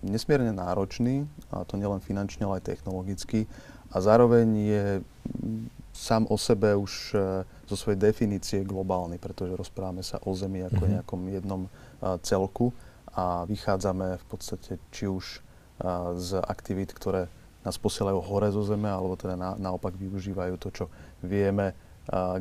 nesmierne 0.03 0.55
náročný, 0.55 1.29
a 1.53 1.63
to 1.63 1.79
nielen 1.79 2.03
finančne, 2.03 2.47
ale 2.47 2.59
aj 2.59 2.69
technologicky. 2.73 3.47
A 3.93 4.01
zároveň 4.01 4.49
je 4.57 4.87
sám 5.93 6.25
o 6.33 6.41
sebe 6.41 6.73
už 6.73 7.13
e, 7.13 7.45
zo 7.69 7.77
svojej 7.77 8.01
definície 8.01 8.65
globálny, 8.65 9.21
pretože 9.21 9.53
rozprávame 9.53 10.01
sa 10.01 10.17
o 10.25 10.33
Zemi 10.33 10.65
ako 10.65 10.81
mm-hmm. 10.81 10.95
nejakom 10.97 11.21
jednom 11.29 11.63
celku 12.25 12.73
a 13.13 13.45
vychádzame 13.45 14.17
v 14.17 14.25
podstate 14.27 14.81
či 14.89 15.05
už 15.07 15.45
z 16.17 16.31
aktivít, 16.41 16.97
ktoré 16.97 17.29
nás 17.63 17.79
posielajú 17.79 18.19
hore 18.25 18.49
zo 18.51 18.65
Zeme, 18.67 18.91
alebo 18.91 19.15
teda 19.15 19.39
na, 19.39 19.55
naopak 19.55 19.95
využívajú 19.95 20.55
to, 20.59 20.69
čo 20.73 20.85
vieme 21.23 21.77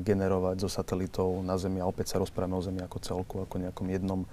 generovať 0.02 0.58
zo 0.58 0.70
satelitov 0.70 1.46
na 1.46 1.54
Zemi 1.54 1.78
a 1.78 1.86
opäť 1.86 2.18
sa 2.18 2.22
rozprávame 2.22 2.58
o 2.58 2.66
Zemi 2.66 2.82
ako 2.82 2.98
celku, 2.98 3.36
ako 3.46 3.62
nejakom 3.62 3.88
jednom 3.94 4.26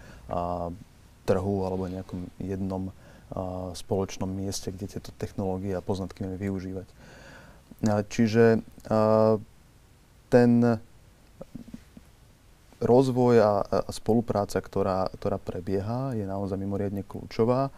trhu 1.29 1.69
alebo 1.69 1.93
nejakom 1.93 2.25
jednom 2.41 2.89
uh, 2.89 3.77
spoločnom 3.77 4.33
mieste, 4.33 4.73
kde 4.73 4.97
tieto 4.97 5.13
technológie 5.21 5.77
a 5.77 5.85
poznatky 5.85 6.25
vieme 6.25 6.41
využívať. 6.41 6.89
Čiže 8.09 8.65
uh, 8.89 9.37
ten 10.33 10.81
rozvoj 12.79 13.43
a, 13.43 13.63
a 13.63 13.91
spolupráca, 13.91 14.61
ktorá, 14.63 15.11
ktorá 15.19 15.39
prebieha, 15.39 16.13
je 16.15 16.27
naozaj 16.27 16.59
mimoriadne 16.59 17.03
kľúčová 17.03 17.71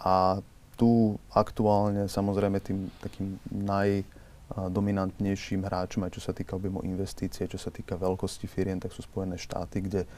a 0.00 0.42
tu 0.76 1.18
aktuálne 1.32 2.08
samozrejme 2.08 2.60
tým 2.60 2.90
takým 3.00 3.38
najdominantnejším 3.48 5.64
hráčom, 5.64 6.04
aj 6.04 6.10
čo 6.16 6.20
sa 6.24 6.32
týka 6.36 6.56
objemu 6.56 6.80
investície, 6.84 7.48
čo 7.48 7.56
sa 7.56 7.70
týka 7.72 7.96
veľkosti 7.96 8.46
firien, 8.48 8.80
tak 8.80 8.92
sú 8.92 9.02
Spojené 9.04 9.38
štáty, 9.40 9.80
kde 9.84 10.04
uh, 10.04 10.08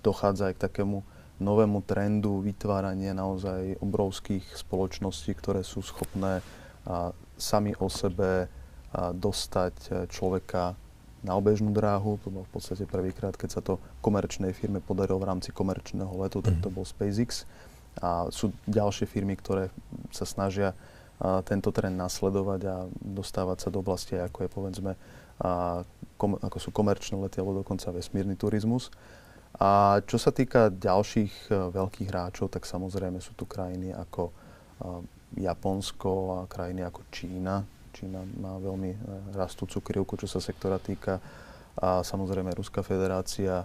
dochádza 0.00 0.46
aj 0.52 0.56
k 0.56 0.64
takému 0.68 1.04
novému 1.42 1.82
trendu 1.82 2.40
vytvárania 2.40 3.12
naozaj 3.12 3.82
obrovských 3.82 4.46
spoločností, 4.54 5.34
ktoré 5.34 5.66
sú 5.66 5.82
schopné 5.82 6.40
a, 6.86 7.10
sami 7.36 7.74
o 7.76 7.90
sebe 7.90 8.46
a, 8.46 9.10
dostať 9.10 9.74
e, 9.86 9.90
človeka 10.06 10.78
na 11.22 11.38
obežnú 11.38 11.70
dráhu. 11.70 12.18
To 12.22 12.28
bol 12.30 12.44
v 12.46 12.52
podstate 12.54 12.86
prvýkrát, 12.86 13.34
keď 13.34 13.50
sa 13.50 13.60
to 13.62 13.78
komerčnej 14.02 14.54
firme 14.54 14.82
podarilo 14.82 15.22
v 15.22 15.28
rámci 15.30 15.54
komerčného 15.54 16.10
letu, 16.18 16.42
tak 16.42 16.58
to 16.62 16.68
mhm. 16.70 16.74
bol 16.74 16.84
SpaceX. 16.86 17.46
A 18.00 18.32
sú 18.32 18.56
ďalšie 18.64 19.04
firmy, 19.04 19.36
ktoré 19.36 19.68
sa 20.14 20.24
snažia 20.24 20.72
a, 21.18 21.42
tento 21.42 21.74
trend 21.74 21.98
nasledovať 21.98 22.60
a 22.66 22.76
dostávať 22.98 23.58
sa 23.66 23.68
do 23.68 23.82
oblasti, 23.82 24.18
ako 24.18 24.38
je 24.46 24.48
povedzme, 24.48 24.92
a, 25.42 25.82
kom, 26.18 26.38
ako 26.38 26.58
sú 26.62 26.70
komerčné 26.70 27.18
lety 27.18 27.42
alebo 27.42 27.66
dokonca 27.66 27.90
vesmírny 27.90 28.38
turizmus. 28.38 28.94
A 29.60 30.00
čo 30.08 30.16
sa 30.16 30.32
týka 30.32 30.72
ďalších 30.72 31.52
uh, 31.52 31.68
veľkých 31.72 32.08
hráčov, 32.08 32.48
tak 32.48 32.64
samozrejme 32.64 33.20
sú 33.20 33.36
tu 33.36 33.44
krajiny 33.44 33.92
ako 33.92 34.32
uh, 34.32 35.04
Japonsko 35.36 36.40
a 36.40 36.48
krajiny 36.48 36.84
ako 36.84 37.04
Čína. 37.12 37.64
Čína 37.92 38.24
má 38.40 38.56
veľmi 38.56 38.90
uh, 38.96 39.00
rastúcu 39.36 39.84
krivku, 39.84 40.16
čo 40.16 40.24
sa 40.24 40.40
sektora 40.40 40.80
týka. 40.80 41.20
A 41.72 42.04
samozrejme 42.04 42.52
Ruská 42.52 42.84
federácia 42.84 43.64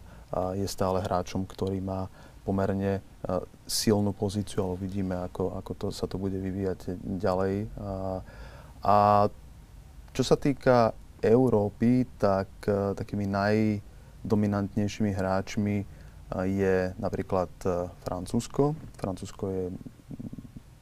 je 0.56 0.64
stále 0.64 1.04
hráčom, 1.04 1.44
ktorý 1.44 1.84
má 1.84 2.08
pomerne 2.48 3.04
silnú 3.68 4.16
pozíciu, 4.16 4.64
ale 4.64 4.80
uvidíme, 4.80 5.16
ako, 5.28 5.60
ako 5.60 5.72
to, 5.76 5.88
sa 5.92 6.08
to 6.08 6.16
bude 6.16 6.40
vyvíjať 6.40 6.96
ďalej. 7.20 7.68
A, 7.76 8.24
a 8.80 8.96
čo 10.16 10.24
sa 10.24 10.40
týka 10.40 10.96
Európy, 11.20 12.08
tak 12.16 12.48
takými 12.96 13.28
najdominantnejšími 14.28 15.16
hráčmi 15.16 15.88
je 16.44 16.92
napríklad 17.00 17.48
Francúzsko. 18.04 18.76
Francúzsko 19.00 19.48
je 19.48 19.64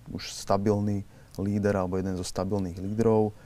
už 0.10 0.34
stabilný 0.34 1.06
líder 1.38 1.78
alebo 1.78 2.02
jeden 2.02 2.18
zo 2.18 2.26
stabilných 2.26 2.82
lídrov. 2.82 3.38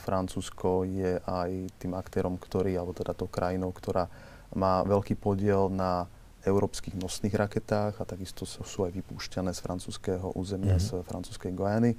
Francúzsko 0.00 0.88
je 0.88 1.20
aj 1.20 1.50
tým 1.76 1.92
aktérom, 1.92 2.40
ktorý, 2.40 2.80
alebo 2.80 2.96
teda 2.96 3.12
tou 3.12 3.28
krajinou, 3.28 3.68
ktorá 3.76 4.08
má 4.56 4.80
veľký 4.88 5.20
podiel 5.20 5.68
na 5.68 6.08
európskych 6.46 6.96
nosných 6.96 7.36
raketách 7.36 8.00
a 8.00 8.08
takisto 8.08 8.48
sú 8.48 8.88
aj 8.88 8.96
vypúšťané 8.96 9.52
z 9.52 9.60
francúzského 9.60 10.32
územia, 10.32 10.80
mm-hmm. 10.80 11.04
z 11.04 11.04
francúzskej 11.04 11.52
Gojany. 11.52 11.92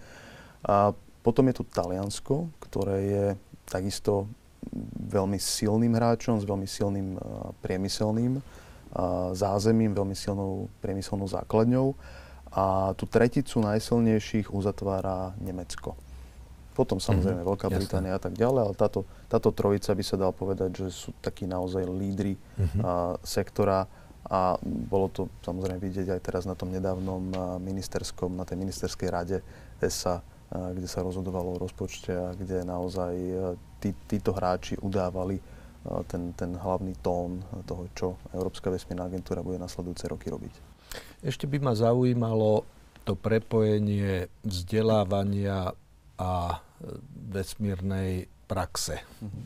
A 0.66 0.96
potom 1.22 1.46
je 1.52 1.62
tu 1.62 1.64
Taliansko, 1.68 2.50
ktoré 2.64 2.98
je 3.06 3.26
takisto 3.68 4.32
veľmi 5.08 5.40
silným 5.40 5.94
hráčom, 5.96 6.40
s 6.40 6.46
veľmi 6.46 6.68
silným 6.68 7.08
uh, 7.16 7.52
priemyselným 7.64 8.40
uh, 8.40 8.44
zázemím, 9.34 9.96
veľmi 9.96 10.16
silnou 10.16 10.72
priemyselnou 10.84 11.28
základňou. 11.28 11.96
A 12.52 12.96
tú 12.96 13.06
treticu 13.06 13.60
najsilnejších 13.62 14.50
uzatvára 14.50 15.36
Nemecko. 15.38 15.94
Potom 16.78 17.02
samozrejme 17.02 17.42
mm-hmm. 17.42 17.52
Veľká 17.58 17.68
Británia 17.74 18.14
a 18.16 18.22
tak 18.22 18.38
ďalej, 18.38 18.62
ale 18.70 18.74
táto, 18.78 19.02
táto 19.26 19.50
trojica 19.50 19.98
by 19.98 20.04
sa 20.06 20.16
dal 20.16 20.30
povedať, 20.30 20.86
že 20.86 20.88
sú 20.94 21.10
takí 21.26 21.50
naozaj 21.50 21.82
lídry 21.90 22.38
mm-hmm. 22.38 22.82
a, 22.86 23.18
sektora 23.26 23.90
a 24.28 24.60
bolo 24.62 25.08
to 25.08 25.32
samozrejme 25.42 25.80
vidieť 25.80 26.20
aj 26.20 26.22
teraz 26.22 26.44
na 26.44 26.54
tom 26.54 26.68
nedávnom 26.68 27.32
ministerskom, 27.64 28.36
na 28.36 28.44
tej 28.44 28.60
ministerskej 28.60 29.08
rade 29.08 29.38
ESA, 29.80 30.20
kde 30.52 30.88
sa 30.88 31.04
rozhodovalo 31.04 31.60
o 31.60 31.62
rozpočte 31.62 32.16
a 32.16 32.32
kde 32.32 32.64
naozaj 32.64 33.14
tí, 33.84 33.92
títo 34.08 34.32
hráči 34.32 34.80
udávali 34.80 35.40
ten, 36.08 36.32
ten 36.36 36.56
hlavný 36.56 36.96
tón 37.00 37.44
toho, 37.68 37.84
čo 37.96 38.08
Európska 38.32 38.72
vesmírna 38.72 39.08
agentúra 39.08 39.44
bude 39.44 39.60
nasledujúce 39.60 40.08
roky 40.08 40.28
robiť. 40.32 40.54
Ešte 41.24 41.48
by 41.48 41.58
ma 41.60 41.74
zaujímalo 41.76 42.64
to 43.08 43.16
prepojenie 43.16 44.28
vzdelávania 44.44 45.72
a 46.20 46.60
vesmírnej 47.32 48.28
praxe. 48.52 49.04
Mm-hmm. 49.24 49.46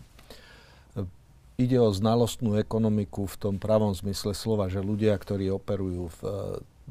Ide 1.61 1.77
o 1.77 1.93
znalostnú 1.93 2.57
ekonomiku 2.57 3.29
v 3.29 3.35
tom 3.37 3.55
pravom 3.61 3.93
zmysle 3.93 4.33
slova, 4.33 4.65
že 4.65 4.81
ľudia, 4.81 5.13
ktorí 5.13 5.53
operujú 5.53 6.09
v 6.09 6.19
e, 6.25 6.33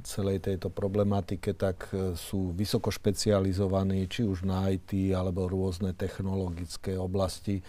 celej 0.03 0.45
tejto 0.47 0.69
problematike, 0.73 1.53
tak 1.57 1.89
e, 1.93 2.15
sú 2.17 2.53
vysoko 2.53 2.89
špecializovaní, 2.89 4.07
či 4.09 4.27
už 4.27 4.45
na 4.49 4.69
IT 4.73 4.93
alebo 5.13 5.49
rôzne 5.51 5.93
technologické 5.93 6.97
oblasti. 6.97 7.61
E, 7.61 7.65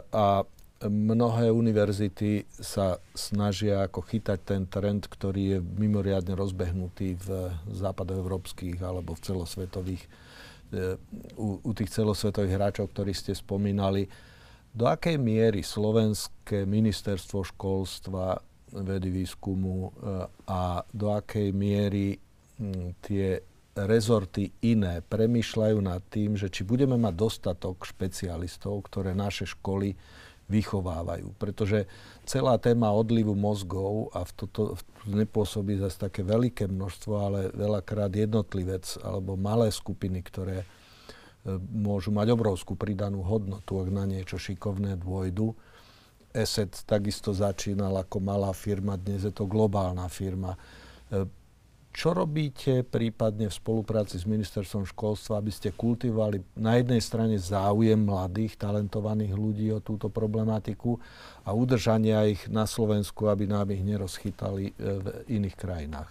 a 0.00 0.26
mnohé 0.86 1.50
univerzity 1.50 2.46
sa 2.54 3.02
snažia 3.12 3.82
ako 3.84 4.04
chytať 4.04 4.38
ten 4.46 4.62
trend, 4.70 5.10
ktorý 5.10 5.42
je 5.56 5.58
mimoriadne 5.58 6.38
rozbehnutý 6.38 7.18
v 7.18 7.50
západoeurópskych 7.72 8.78
alebo 8.78 9.18
v 9.18 9.24
celosvetových 9.26 10.06
E, 10.68 11.00
u, 11.36 11.56
u 11.64 11.70
tých 11.72 11.88
celosvetových 11.88 12.60
hráčov, 12.60 12.92
ktorí 12.92 13.16
ste 13.16 13.32
spomínali, 13.32 14.04
do 14.68 14.84
akej 14.84 15.16
miery 15.16 15.64
slovenské 15.64 16.68
ministerstvo 16.68 17.40
školstva, 17.40 18.36
vedy, 18.72 19.08
výskumu 19.10 19.76
e, 19.76 19.90
a 20.48 20.84
do 20.92 21.06
akej 21.14 21.52
miery 21.54 22.18
tie 23.06 23.38
rezorty 23.86 24.50
iné 24.66 24.98
premyšľajú 25.06 25.78
nad 25.78 26.02
tým, 26.10 26.34
že 26.34 26.50
či 26.50 26.66
budeme 26.66 26.98
mať 26.98 27.14
dostatok 27.14 27.86
špecialistov, 27.86 28.90
ktoré 28.90 29.14
naše 29.14 29.46
školy 29.46 29.94
vychovávajú. 30.48 31.36
Pretože 31.36 31.84
celá 32.24 32.56
téma 32.56 32.90
odlivu 32.90 33.36
mozgov, 33.36 34.08
a 34.16 34.24
v 34.24 34.32
toto 34.32 34.62
v 35.04 35.24
nepôsobí 35.24 35.76
zase 35.76 36.00
také 36.00 36.24
veľké 36.24 36.66
množstvo, 36.66 37.12
ale 37.14 37.40
veľakrát 37.52 38.10
jednotlivec 38.10 38.88
alebo 39.04 39.36
malé 39.36 39.68
skupiny, 39.68 40.24
ktoré 40.24 40.64
e, 40.64 40.66
môžu 41.60 42.10
mať 42.10 42.32
obrovskú 42.32 42.74
pridanú 42.80 43.22
hodnotu, 43.22 43.76
ak 43.76 43.88
na 43.92 44.08
niečo 44.08 44.40
šikovné 44.40 44.96
dôjdu. 44.96 45.52
ESET 46.34 46.84
takisto 46.84 47.32
začínal 47.32 47.96
ako 47.96 48.20
malá 48.20 48.52
firma, 48.52 49.00
dnes 49.00 49.24
je 49.24 49.32
to 49.32 49.48
globálna 49.48 50.04
firma. 50.12 50.54
E, 51.08 51.24
čo 51.88 52.14
robíte 52.14 52.84
prípadne 52.84 53.48
v 53.48 53.58
spolupráci 53.58 54.20
s 54.20 54.28
ministerstvom 54.28 54.86
školstva, 54.86 55.40
aby 55.40 55.50
ste 55.50 55.74
kultivovali 55.74 56.60
na 56.60 56.78
jednej 56.78 57.00
strane 57.00 57.40
záujem 57.40 57.98
mladých, 57.98 58.60
talentovaných 58.60 59.34
ľudí 59.34 59.66
o 59.72 59.82
túto 59.82 60.12
problematiku 60.12 61.00
a 61.42 61.56
udržania 61.56 62.28
ich 62.28 62.46
na 62.52 62.68
Slovensku, 62.68 63.26
aby 63.26 63.48
nám 63.48 63.72
ich 63.72 63.82
nerozchytali 63.82 64.64
e, 64.68 64.72
v 64.78 65.06
iných 65.32 65.56
krajinách? 65.56 66.10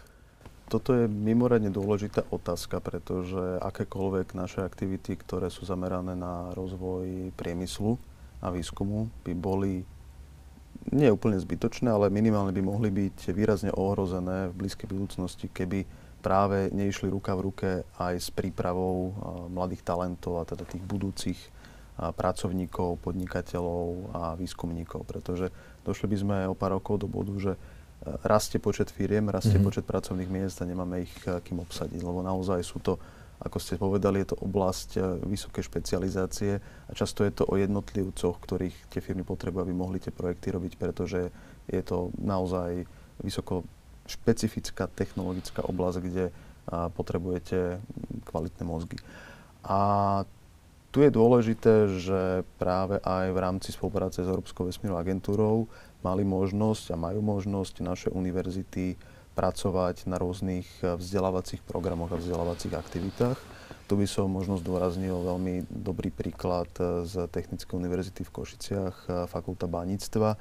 Toto 0.68 0.92
je 0.92 1.08
mimoriadne 1.08 1.72
dôležitá 1.72 2.28
otázka, 2.28 2.84
pretože 2.84 3.40
akékoľvek 3.64 4.36
naše 4.36 4.60
aktivity, 4.60 5.16
ktoré 5.16 5.48
sú 5.48 5.64
zamerané 5.64 6.12
na 6.12 6.52
rozvoj 6.52 7.32
priemyslu 7.40 7.96
a 8.44 8.52
výskumu, 8.52 9.08
by 9.24 9.32
boli 9.32 9.88
nie 10.92 11.12
úplne 11.12 11.36
zbytočné, 11.36 11.92
ale 11.92 12.08
minimálne 12.08 12.56
by 12.56 12.62
mohli 12.64 12.90
byť 12.92 13.36
výrazne 13.36 13.72
ohrozené 13.76 14.52
v 14.52 14.58
blízkej 14.64 14.88
budúcnosti, 14.88 15.52
keby 15.52 15.84
práve 16.24 16.72
neišli 16.72 17.12
ruka 17.12 17.36
v 17.36 17.46
ruke 17.52 17.70
aj 18.00 18.16
s 18.20 18.30
prípravou 18.32 19.14
mladých 19.52 19.84
talentov 19.84 20.42
a 20.42 20.48
teda 20.48 20.64
tých 20.64 20.84
budúcich 20.84 21.40
pracovníkov, 21.98 23.02
podnikateľov 23.02 24.14
a 24.14 24.24
výskumníkov, 24.38 25.02
pretože 25.10 25.50
došli 25.82 26.06
by 26.14 26.18
sme 26.18 26.38
o 26.46 26.54
pár 26.54 26.78
rokov 26.78 27.02
do 27.02 27.10
bodu, 27.10 27.34
že 27.42 27.54
rastie 28.22 28.62
počet 28.62 28.94
firiem, 28.94 29.26
rastie 29.34 29.58
mm-hmm. 29.58 29.66
počet 29.66 29.86
pracovných 29.90 30.30
miest 30.30 30.62
a 30.62 30.70
nemáme 30.70 31.10
ich 31.10 31.14
kým 31.26 31.58
obsadiť, 31.66 32.00
lebo 32.06 32.22
naozaj 32.22 32.62
sú 32.62 32.78
to 32.78 33.02
ako 33.38 33.58
ste 33.62 33.78
povedali, 33.78 34.22
je 34.22 34.34
to 34.34 34.42
oblasť 34.42 34.90
e, 34.98 35.00
vysokej 35.30 35.64
špecializácie 35.66 36.58
a 36.62 36.92
často 36.94 37.22
je 37.22 37.32
to 37.34 37.44
o 37.46 37.56
jednotlivcoch, 37.58 38.38
ktorých 38.42 38.90
tie 38.90 39.02
firmy 39.02 39.22
potrebujú, 39.22 39.62
aby 39.62 39.74
mohli 39.78 39.98
tie 40.02 40.10
projekty 40.10 40.50
robiť, 40.54 40.74
pretože 40.82 41.30
je 41.70 41.82
to 41.86 42.10
naozaj 42.18 42.88
vysoko 43.22 43.62
špecifická 44.08 44.88
technologická 44.88 45.68
oblasť, 45.68 45.98
kde 46.00 46.26
potrebujete 46.68 47.80
kvalitné 48.28 48.64
mozgy. 48.64 48.98
A 49.68 49.80
tu 50.92 51.04
je 51.04 51.12
dôležité, 51.12 51.92
že 52.00 52.48
práve 52.58 52.98
aj 53.04 53.36
v 53.36 53.38
rámci 53.38 53.70
spolupráce 53.76 54.24
s 54.24 54.32
Európskou 54.32 54.66
vesmírnou 54.66 54.98
agentúrou 54.98 55.68
mali 56.02 56.24
možnosť 56.24 56.96
a 56.96 56.98
majú 57.00 57.20
možnosť 57.20 57.84
naše 57.84 58.10
univerzity 58.10 58.96
pracovať 59.38 60.10
na 60.10 60.18
rôznych 60.18 60.66
eh, 60.82 60.98
vzdelávacích 60.98 61.62
programoch 61.62 62.10
a 62.10 62.18
vzdelávacích 62.18 62.74
aktivitách. 62.74 63.38
Tu 63.88 63.94
by 63.96 64.10
som 64.10 64.28
možno 64.28 64.58
zdôraznil 64.58 65.14
veľmi 65.14 65.70
dobrý 65.70 66.10
príklad 66.10 66.68
eh, 66.82 67.06
z 67.06 67.30
Technickej 67.30 67.78
univerzity 67.78 68.26
v 68.26 68.34
Košiciach, 68.34 68.96
eh, 69.06 69.12
Fakulta 69.30 69.70
baníctva, 69.70 70.34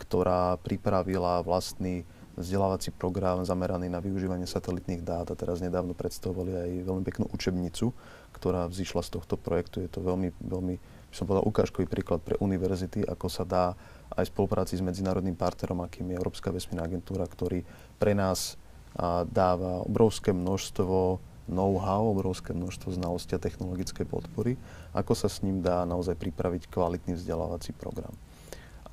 ktorá 0.00 0.56
pripravila 0.64 1.44
vlastný 1.44 2.08
vzdelávací 2.38 2.94
program 2.94 3.42
zameraný 3.42 3.90
na 3.90 3.98
využívanie 3.98 4.46
satelitných 4.46 5.02
dát 5.02 5.26
a 5.26 5.34
teraz 5.34 5.58
nedávno 5.58 5.90
predstavovali 5.92 6.54
aj 6.54 6.70
veľmi 6.86 7.02
peknú 7.02 7.26
učebnicu, 7.34 7.90
ktorá 8.30 8.70
vzýšla 8.70 9.02
z 9.02 9.10
tohto 9.18 9.34
projektu. 9.34 9.82
Je 9.82 9.90
to 9.90 9.98
veľmi, 9.98 10.30
veľmi, 10.38 10.78
by 10.78 11.14
som 11.14 11.26
povedal, 11.26 11.50
ukážkový 11.50 11.90
príklad 11.90 12.22
pre 12.22 12.38
univerzity, 12.38 13.02
ako 13.02 13.26
sa 13.26 13.42
dá 13.42 13.74
aj 14.14 14.24
v 14.28 14.32
spolupráci 14.32 14.78
s 14.78 14.84
medzinárodným 14.84 15.36
partnerom, 15.36 15.84
akým 15.84 16.08
je 16.12 16.18
Európska 16.18 16.52
vesmírna 16.54 16.86
agentúra, 16.88 17.28
ktorý 17.28 17.64
pre 18.00 18.12
nás 18.16 18.56
a, 18.96 19.24
dáva 19.28 19.84
obrovské 19.84 20.32
množstvo 20.32 21.20
know-how, 21.48 22.12
obrovské 22.12 22.52
množstvo 22.52 22.92
znalosti 22.92 23.32
a 23.34 23.42
technologickej 23.42 24.04
podpory, 24.04 24.60
ako 24.92 25.12
sa 25.16 25.32
s 25.32 25.40
ním 25.40 25.64
dá 25.64 25.88
naozaj 25.88 26.14
pripraviť 26.20 26.68
kvalitný 26.68 27.16
vzdelávací 27.16 27.72
program. 27.72 28.12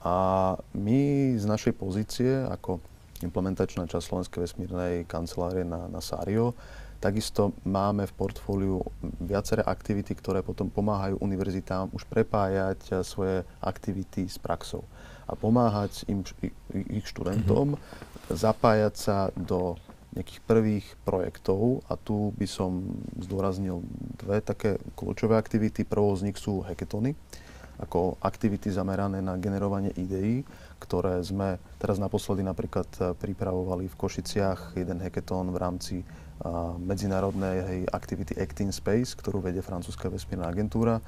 A 0.05 0.55
my 0.71 1.33
z 1.35 1.45
našej 1.49 1.73
pozície 1.75 2.31
ako 2.47 2.79
implementačná 3.25 3.87
časť 3.87 4.05
Slovenskej 4.05 4.39
vesmírnej 4.43 5.07
kancelárie 5.07 5.63
na, 5.63 5.87
na 5.87 5.99
SARIO, 5.99 6.55
takisto 7.05 7.53
máme 7.61 8.09
v 8.09 8.17
portfóliu 8.17 8.81
viaceré 9.21 9.61
aktivity, 9.61 10.17
ktoré 10.17 10.41
potom 10.41 10.73
pomáhajú 10.73 11.21
univerzitám 11.21 11.93
už 11.93 12.09
prepájať 12.09 13.05
svoje 13.05 13.45
aktivity 13.61 14.25
s 14.25 14.41
praxou 14.41 14.81
a 15.29 15.37
pomáhať 15.37 16.05
im, 16.09 16.25
ich 16.73 17.05
študentom 17.05 17.77
mm-hmm 17.77 18.13
zapájať 18.29 18.93
sa 18.97 19.17
do 19.37 19.77
nejakých 20.15 20.41
prvých 20.47 20.87
projektov 21.03 21.83
a 21.91 21.99
tu 21.99 22.31
by 22.39 22.47
som 22.47 23.03
zdôraznil 23.19 23.83
dve 24.15 24.39
také 24.39 24.79
kľúčové 24.95 25.35
aktivity. 25.35 25.83
Prvou 25.83 26.15
z 26.15 26.31
nich 26.31 26.39
sú 26.39 26.63
hackathony. 26.63 27.13
ako 27.75 28.15
aktivity 28.23 28.71
zamerané 28.71 29.19
na 29.19 29.35
generovanie 29.35 29.91
ideí, 29.99 30.47
ktoré 30.79 31.19
sme 31.19 31.59
teraz 31.75 31.99
naposledy 31.99 32.39
napríklad 32.39 32.87
e, 33.03 33.11
pripravovali 33.19 33.91
v 33.91 33.99
Košiciach, 33.99 34.79
jeden 34.79 35.03
hackathon 35.03 35.51
v 35.51 35.59
rámci 35.59 35.95
medzinárodnej 36.81 37.87
aktivity 37.91 38.35
Acting 38.35 38.75
Space, 38.75 39.15
ktorú 39.15 39.39
vedie 39.39 39.63
francúzska 39.63 40.11
vesmírna 40.11 40.51
agentúra. 40.51 40.99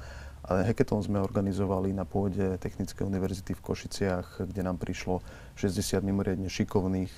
A 0.48 0.64
hackathon 0.64 1.04
sme 1.04 1.20
organizovali 1.20 1.92
na 1.92 2.08
pôde 2.08 2.56
Technickej 2.56 3.04
univerzity 3.04 3.52
v 3.52 3.60
Košiciach, 3.60 4.48
kde 4.48 4.62
nám 4.64 4.80
prišlo 4.80 5.20
60 5.60 6.00
mimoriadne 6.00 6.48
šikovných 6.48 7.12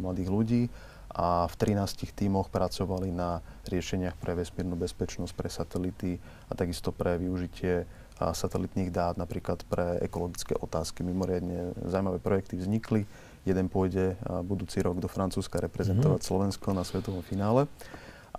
mladých 0.00 0.30
ľudí 0.32 0.62
a 1.10 1.44
v 1.50 1.54
13 1.58 2.14
tímoch 2.14 2.48
pracovali 2.48 3.10
na 3.12 3.44
riešeniach 3.68 4.16
pre 4.16 4.32
vesmírnu 4.38 4.78
bezpečnosť, 4.78 5.32
pre 5.34 5.50
satelity 5.50 6.16
a 6.48 6.56
takisto 6.56 6.94
pre 6.94 7.18
využitie 7.20 7.84
satelitných 8.16 8.94
dát, 8.94 9.18
napríklad 9.18 9.66
pre 9.68 10.00
ekologické 10.00 10.54
otázky. 10.56 11.04
Mimoriadne 11.04 11.76
zaujímavé 11.84 12.22
projekty 12.22 12.56
vznikli. 12.56 13.04
Jeden 13.48 13.72
pôjde 13.72 14.20
budúci 14.44 14.84
rok 14.84 15.00
do 15.00 15.08
Francúzska 15.08 15.60
reprezentovať 15.64 16.20
mm-hmm. 16.20 16.30
Slovensko 16.30 16.76
na 16.76 16.84
svetovom 16.84 17.24
finále. 17.24 17.64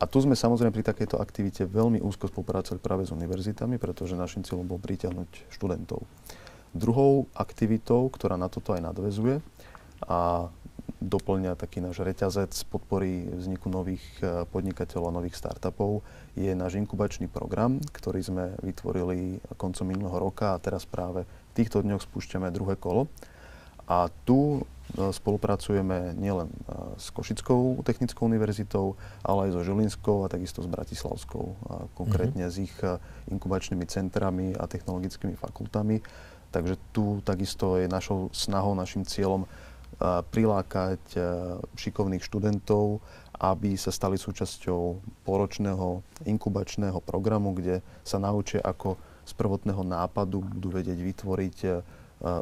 A 0.01 0.09
tu 0.09 0.17
sme 0.17 0.33
samozrejme 0.33 0.73
pri 0.73 0.87
takejto 0.87 1.21
aktivite 1.21 1.67
veľmi 1.69 2.01
úzko 2.01 2.25
spolupracovali 2.25 2.81
práve 2.81 3.03
s 3.05 3.13
univerzitami, 3.13 3.77
pretože 3.77 4.17
našim 4.17 4.41
cieľom 4.41 4.65
bol 4.65 4.81
pritiahnuť 4.81 5.53
študentov. 5.53 6.01
Druhou 6.73 7.29
aktivitou, 7.37 8.09
ktorá 8.09 8.39
na 8.39 8.49
toto 8.49 8.73
aj 8.73 8.81
nadvezuje 8.81 9.43
a 10.07 10.49
doplňa 11.01 11.57
taký 11.57 11.81
náš 11.81 12.01
reťazec 12.01 12.53
podpory 12.69 13.25
vzniku 13.29 13.73
nových 13.73 14.05
e, 14.21 14.45
podnikateľov 14.49 15.09
a 15.09 15.17
nových 15.17 15.37
startupov, 15.37 16.05
je 16.37 16.53
náš 16.53 16.77
inkubačný 16.77 17.25
program, 17.25 17.81
ktorý 17.89 18.21
sme 18.21 18.45
vytvorili 18.61 19.41
koncom 19.57 19.85
minulého 19.85 20.17
roka 20.21 20.53
a 20.53 20.61
teraz 20.61 20.85
práve 20.85 21.25
v 21.25 21.51
týchto 21.57 21.81
dňoch 21.81 22.05
spúšťame 22.05 22.53
druhé 22.53 22.77
kolo. 22.77 23.09
A 23.89 24.07
tu 24.23 24.63
spolupracujeme 24.95 26.17
nielen 26.19 26.51
e, 26.51 26.55
s 26.99 27.09
Košickou 27.15 27.79
technickou 27.85 28.27
univerzitou, 28.27 28.99
ale 29.23 29.49
aj 29.49 29.57
so 29.57 29.61
Žilinskou 29.63 30.17
a 30.25 30.31
takisto 30.31 30.59
s 30.61 30.67
Bratislavskou, 30.67 31.45
a 31.67 31.73
konkrétne 31.95 32.47
mm-hmm. 32.47 32.59
s 32.59 32.65
ich 32.65 32.75
inkubačnými 33.31 33.85
centrami 33.87 34.53
a 34.55 34.67
technologickými 34.67 35.39
fakultami. 35.39 36.03
Takže 36.51 36.75
tu 36.91 37.23
takisto 37.23 37.79
je 37.79 37.87
našou 37.87 38.27
snahou, 38.35 38.75
našim 38.75 39.07
cieľom 39.07 39.47
prilákať 40.31 41.01
e, 41.13 41.19
šikovných 41.77 42.25
študentov, 42.25 43.03
aby 43.41 43.73
sa 43.77 43.93
stali 43.93 44.17
súčasťou 44.17 45.01
poročného 45.25 46.01
inkubačného 46.25 47.01
programu, 47.01 47.53
kde 47.53 47.85
sa 48.05 48.17
naučia, 48.17 48.61
ako 48.61 48.97
z 49.25 49.33
prvotného 49.37 49.85
nápadu 49.85 50.41
budú 50.41 50.73
vedieť 50.73 50.97
vytvoriť 50.97 51.57
e, 51.65 51.69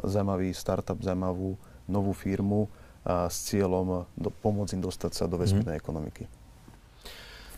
zaujímavý 0.08 0.52
startup, 0.56 1.00
zaujímavú 1.00 1.56
novú 1.90 2.14
firmu 2.14 2.70
s 3.04 3.50
cieľom 3.50 4.06
do, 4.14 4.28
pomôcť 4.30 4.76
im 4.76 4.82
dostať 4.84 5.12
sa 5.12 5.24
do 5.26 5.36
mhm. 5.36 5.42
vesmírnej 5.42 5.76
mm. 5.76 5.82
ekonomiky. 5.82 6.24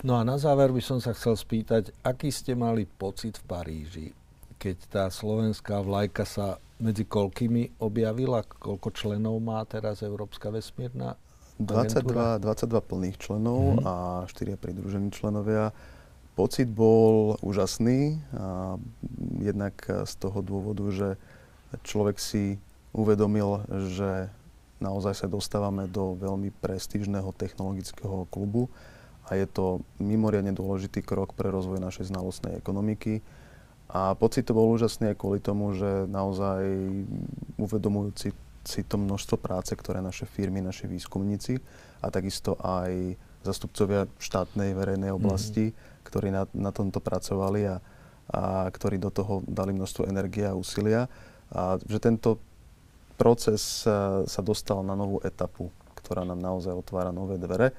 No 0.03 0.18
a 0.18 0.27
na 0.27 0.35
záver 0.35 0.75
by 0.75 0.83
som 0.83 0.99
sa 0.99 1.14
chcel 1.14 1.38
spýtať, 1.38 1.95
aký 2.03 2.35
ste 2.35 2.59
mali 2.59 2.90
pocit 2.90 3.38
v 3.38 3.45
Paríži, 3.47 4.09
keď 4.59 4.77
tá 4.90 5.05
slovenská 5.07 5.79
vlajka 5.79 6.27
sa 6.27 6.59
medzi 6.83 7.07
koľkými 7.07 7.79
objavila? 7.79 8.42
Koľko 8.42 8.90
členov 8.90 9.38
má 9.38 9.62
teraz 9.62 10.03
Európska 10.03 10.51
vesmírna 10.51 11.14
22, 11.62 12.42
22 12.42 12.90
plných 12.90 13.16
členov 13.23 13.79
mm-hmm. 13.79 13.87
a 13.87 13.95
4 14.27 14.59
pridružení 14.59 15.14
členovia. 15.14 15.71
Pocit 16.35 16.66
bol 16.66 17.38
úžasný, 17.38 18.18
a 18.35 18.75
jednak 19.38 19.79
z 19.87 20.12
toho 20.18 20.42
dôvodu, 20.42 20.83
že 20.90 21.09
človek 21.87 22.18
si 22.18 22.59
uvedomil, 22.92 23.64
že 23.92 24.28
naozaj 24.78 25.24
sa 25.24 25.28
dostávame 25.31 25.88
do 25.88 26.16
veľmi 26.18 26.52
prestížneho 26.61 27.33
technologického 27.33 28.28
klubu 28.28 28.68
a 29.28 29.38
je 29.38 29.46
to 29.46 29.81
mimoriadne 30.02 30.52
dôležitý 30.52 31.00
krok 31.00 31.33
pre 31.33 31.48
rozvoj 31.48 31.78
našej 31.78 32.11
znalostnej 32.12 32.59
ekonomiky 32.59 33.22
a 33.92 34.16
pocit 34.16 34.48
to 34.48 34.57
bol 34.57 34.72
úžasný 34.72 35.12
aj 35.12 35.20
kvôli 35.20 35.38
tomu, 35.38 35.76
že 35.76 36.09
naozaj 36.09 36.64
uvedomujúci 37.61 38.33
si 38.62 38.81
to 38.87 38.96
množstvo 38.96 39.37
práce, 39.37 39.74
ktoré 39.74 40.00
naše 40.00 40.24
firmy, 40.24 40.62
naši 40.62 40.87
výskumníci 40.88 41.61
a 42.00 42.09
takisto 42.09 42.57
aj 42.62 43.18
zastupcovia 43.42 44.07
štátnej 44.22 44.72
verejnej 44.72 45.11
mhm. 45.12 45.18
oblasti, 45.18 45.70
mm-hmm. 45.70 46.02
ktorí 46.09 46.28
na, 46.31 46.48
na 46.55 46.70
tomto 46.72 47.02
pracovali 47.02 47.68
a, 47.68 47.76
a 48.33 48.42
ktorí 48.70 48.96
do 48.96 49.11
toho 49.11 49.42
dali 49.44 49.74
množstvo 49.74 50.09
energie 50.09 50.46
a 50.46 50.57
úsilia. 50.57 51.11
A 51.52 51.76
že 51.85 52.00
tento 52.00 52.40
proces 53.18 53.87
sa, 53.87 54.27
sa 54.27 54.40
dostal 54.40 54.81
na 54.83 54.96
novú 54.96 55.18
etapu, 55.22 55.72
ktorá 55.98 56.27
nám 56.27 56.40
naozaj 56.40 56.75
otvára 56.75 57.14
nové 57.14 57.38
dvere. 57.38 57.72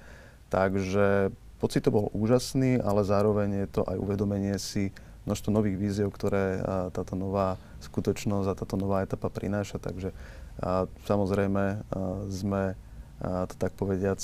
Takže 0.54 1.34
pocit 1.58 1.84
to 1.84 1.92
bol 1.92 2.12
úžasný, 2.14 2.80
ale 2.80 3.02
zároveň 3.08 3.66
je 3.66 3.68
to 3.70 3.82
aj 3.88 3.98
uvedomenie 3.98 4.56
si 4.62 4.94
množstvo 5.24 5.50
nových 5.56 5.80
víziev, 5.80 6.12
ktoré 6.12 6.60
táto 6.92 7.16
nová 7.16 7.56
skutočnosť 7.80 8.48
a 8.52 8.58
táto 8.60 8.76
nová 8.76 9.02
etapa 9.02 9.32
prináša. 9.32 9.80
Takže 9.80 10.12
a 10.62 10.86
samozrejme 11.10 11.82
sme 12.30 12.78
to 13.24 13.56
tak 13.58 13.74
povediac 13.74 14.22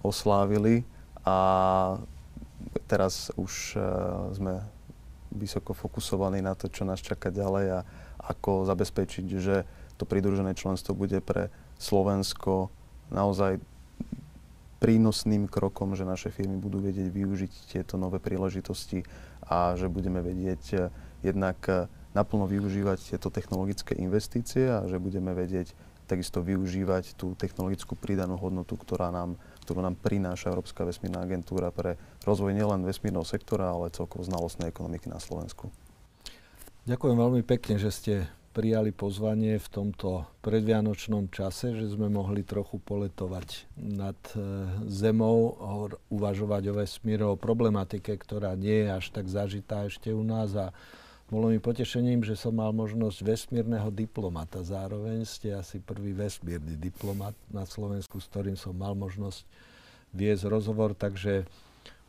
oslávili 0.00 0.88
a 1.26 2.00
teraz 2.88 3.28
už 3.36 3.76
sme 4.32 4.64
vysoko 5.28 5.76
fokusovaní 5.76 6.40
na 6.40 6.56
to, 6.56 6.72
čo 6.72 6.88
nás 6.88 7.04
čaká 7.04 7.28
ďalej 7.28 7.66
a 7.76 7.80
ako 8.24 8.64
zabezpečiť, 8.64 9.26
že 9.36 9.68
to 10.00 10.08
pridružené 10.08 10.56
členstvo 10.56 10.96
bude 10.96 11.20
pre 11.20 11.52
Slovensko 11.76 12.72
naozaj 13.12 13.60
prínosným 14.80 15.44
krokom, 15.44 15.92
že 15.92 16.08
naše 16.08 16.32
firmy 16.32 16.56
budú 16.56 16.80
vedieť 16.80 17.12
využiť 17.12 17.52
tieto 17.68 18.00
nové 18.00 18.16
príležitosti 18.16 19.04
a 19.44 19.76
že 19.76 19.92
budeme 19.92 20.24
vedieť 20.24 20.62
eh, 20.72 20.88
jednak 21.20 21.60
eh, 21.68 21.84
naplno 22.16 22.48
využívať 22.48 23.14
tieto 23.14 23.28
technologické 23.28 23.92
investície 24.00 24.72
a 24.72 24.88
že 24.88 24.96
budeme 24.96 25.36
vedieť 25.36 25.76
takisto 26.08 26.42
využívať 26.42 27.14
tú 27.14 27.38
technologickú 27.38 27.94
pridanú 27.94 28.34
hodnotu, 28.34 28.74
ktorá 28.74 29.14
nám, 29.14 29.38
ktorú 29.62 29.78
nám 29.78 29.94
prináša 29.94 30.50
Európska 30.50 30.82
vesmírna 30.82 31.22
agentúra 31.22 31.70
pre 31.70 31.94
rozvoj 32.26 32.50
nielen 32.50 32.82
vesmírneho 32.82 33.22
sektora, 33.22 33.70
ale 33.70 33.94
celkovo 33.94 34.26
znalostnej 34.26 34.74
ekonomiky 34.74 35.06
na 35.06 35.22
Slovensku. 35.22 35.70
Ďakujem 36.90 37.14
veľmi 37.14 37.42
pekne, 37.46 37.78
že 37.78 37.94
ste 37.94 38.14
prijali 38.50 38.90
pozvanie 38.90 39.62
v 39.62 39.68
tomto 39.70 40.26
predvianočnom 40.42 41.30
čase, 41.30 41.70
že 41.78 41.94
sme 41.94 42.10
mohli 42.10 42.42
trochu 42.42 42.82
poletovať 42.82 43.70
nad 43.78 44.18
e, 44.34 44.66
zemou, 44.90 45.54
uvažovať 46.10 46.62
o 46.70 46.76
vesmíre, 46.82 47.22
o 47.22 47.38
problematike, 47.38 48.10
ktorá 48.10 48.58
nie 48.58 48.86
je 48.86 48.88
až 48.90 49.06
tak 49.14 49.30
zažitá 49.30 49.86
ešte 49.86 50.10
u 50.10 50.26
nás 50.26 50.50
a 50.58 50.74
bolo 51.30 51.46
mi 51.46 51.62
potešením, 51.62 52.26
že 52.26 52.34
som 52.34 52.58
mal 52.58 52.74
možnosť 52.74 53.22
vesmírneho 53.22 53.94
diplomata. 53.94 54.66
Zároveň 54.66 55.22
ste 55.22 55.54
asi 55.54 55.78
prvý 55.78 56.10
vesmírny 56.10 56.74
diplomat 56.74 57.38
na 57.54 57.62
Slovensku, 57.62 58.18
s 58.18 58.26
ktorým 58.26 58.58
som 58.58 58.74
mal 58.74 58.98
možnosť 58.98 59.46
viesť 60.10 60.50
rozhovor, 60.50 60.90
takže 60.98 61.46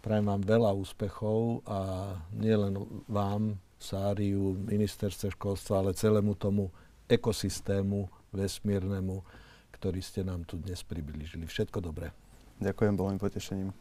prajem 0.01 0.25
vám 0.25 0.41
veľa 0.41 0.73
úspechov 0.73 1.61
a 1.69 1.79
nielen 2.33 2.81
vám, 3.05 3.61
Sáriu, 3.81 4.53
ministerstve 4.61 5.33
školstva, 5.33 5.81
ale 5.81 5.97
celému 5.97 6.37
tomu 6.37 6.69
ekosystému 7.09 8.05
vesmírnemu, 8.29 9.25
ktorý 9.73 9.99
ste 10.05 10.21
nám 10.21 10.45
tu 10.45 10.61
dnes 10.61 10.85
priblížili. 10.85 11.49
Všetko 11.49 11.81
dobré. 11.81 12.13
Ďakujem, 12.61 12.93
bolo 12.93 13.09
mi 13.09 13.17
potešením. 13.17 13.73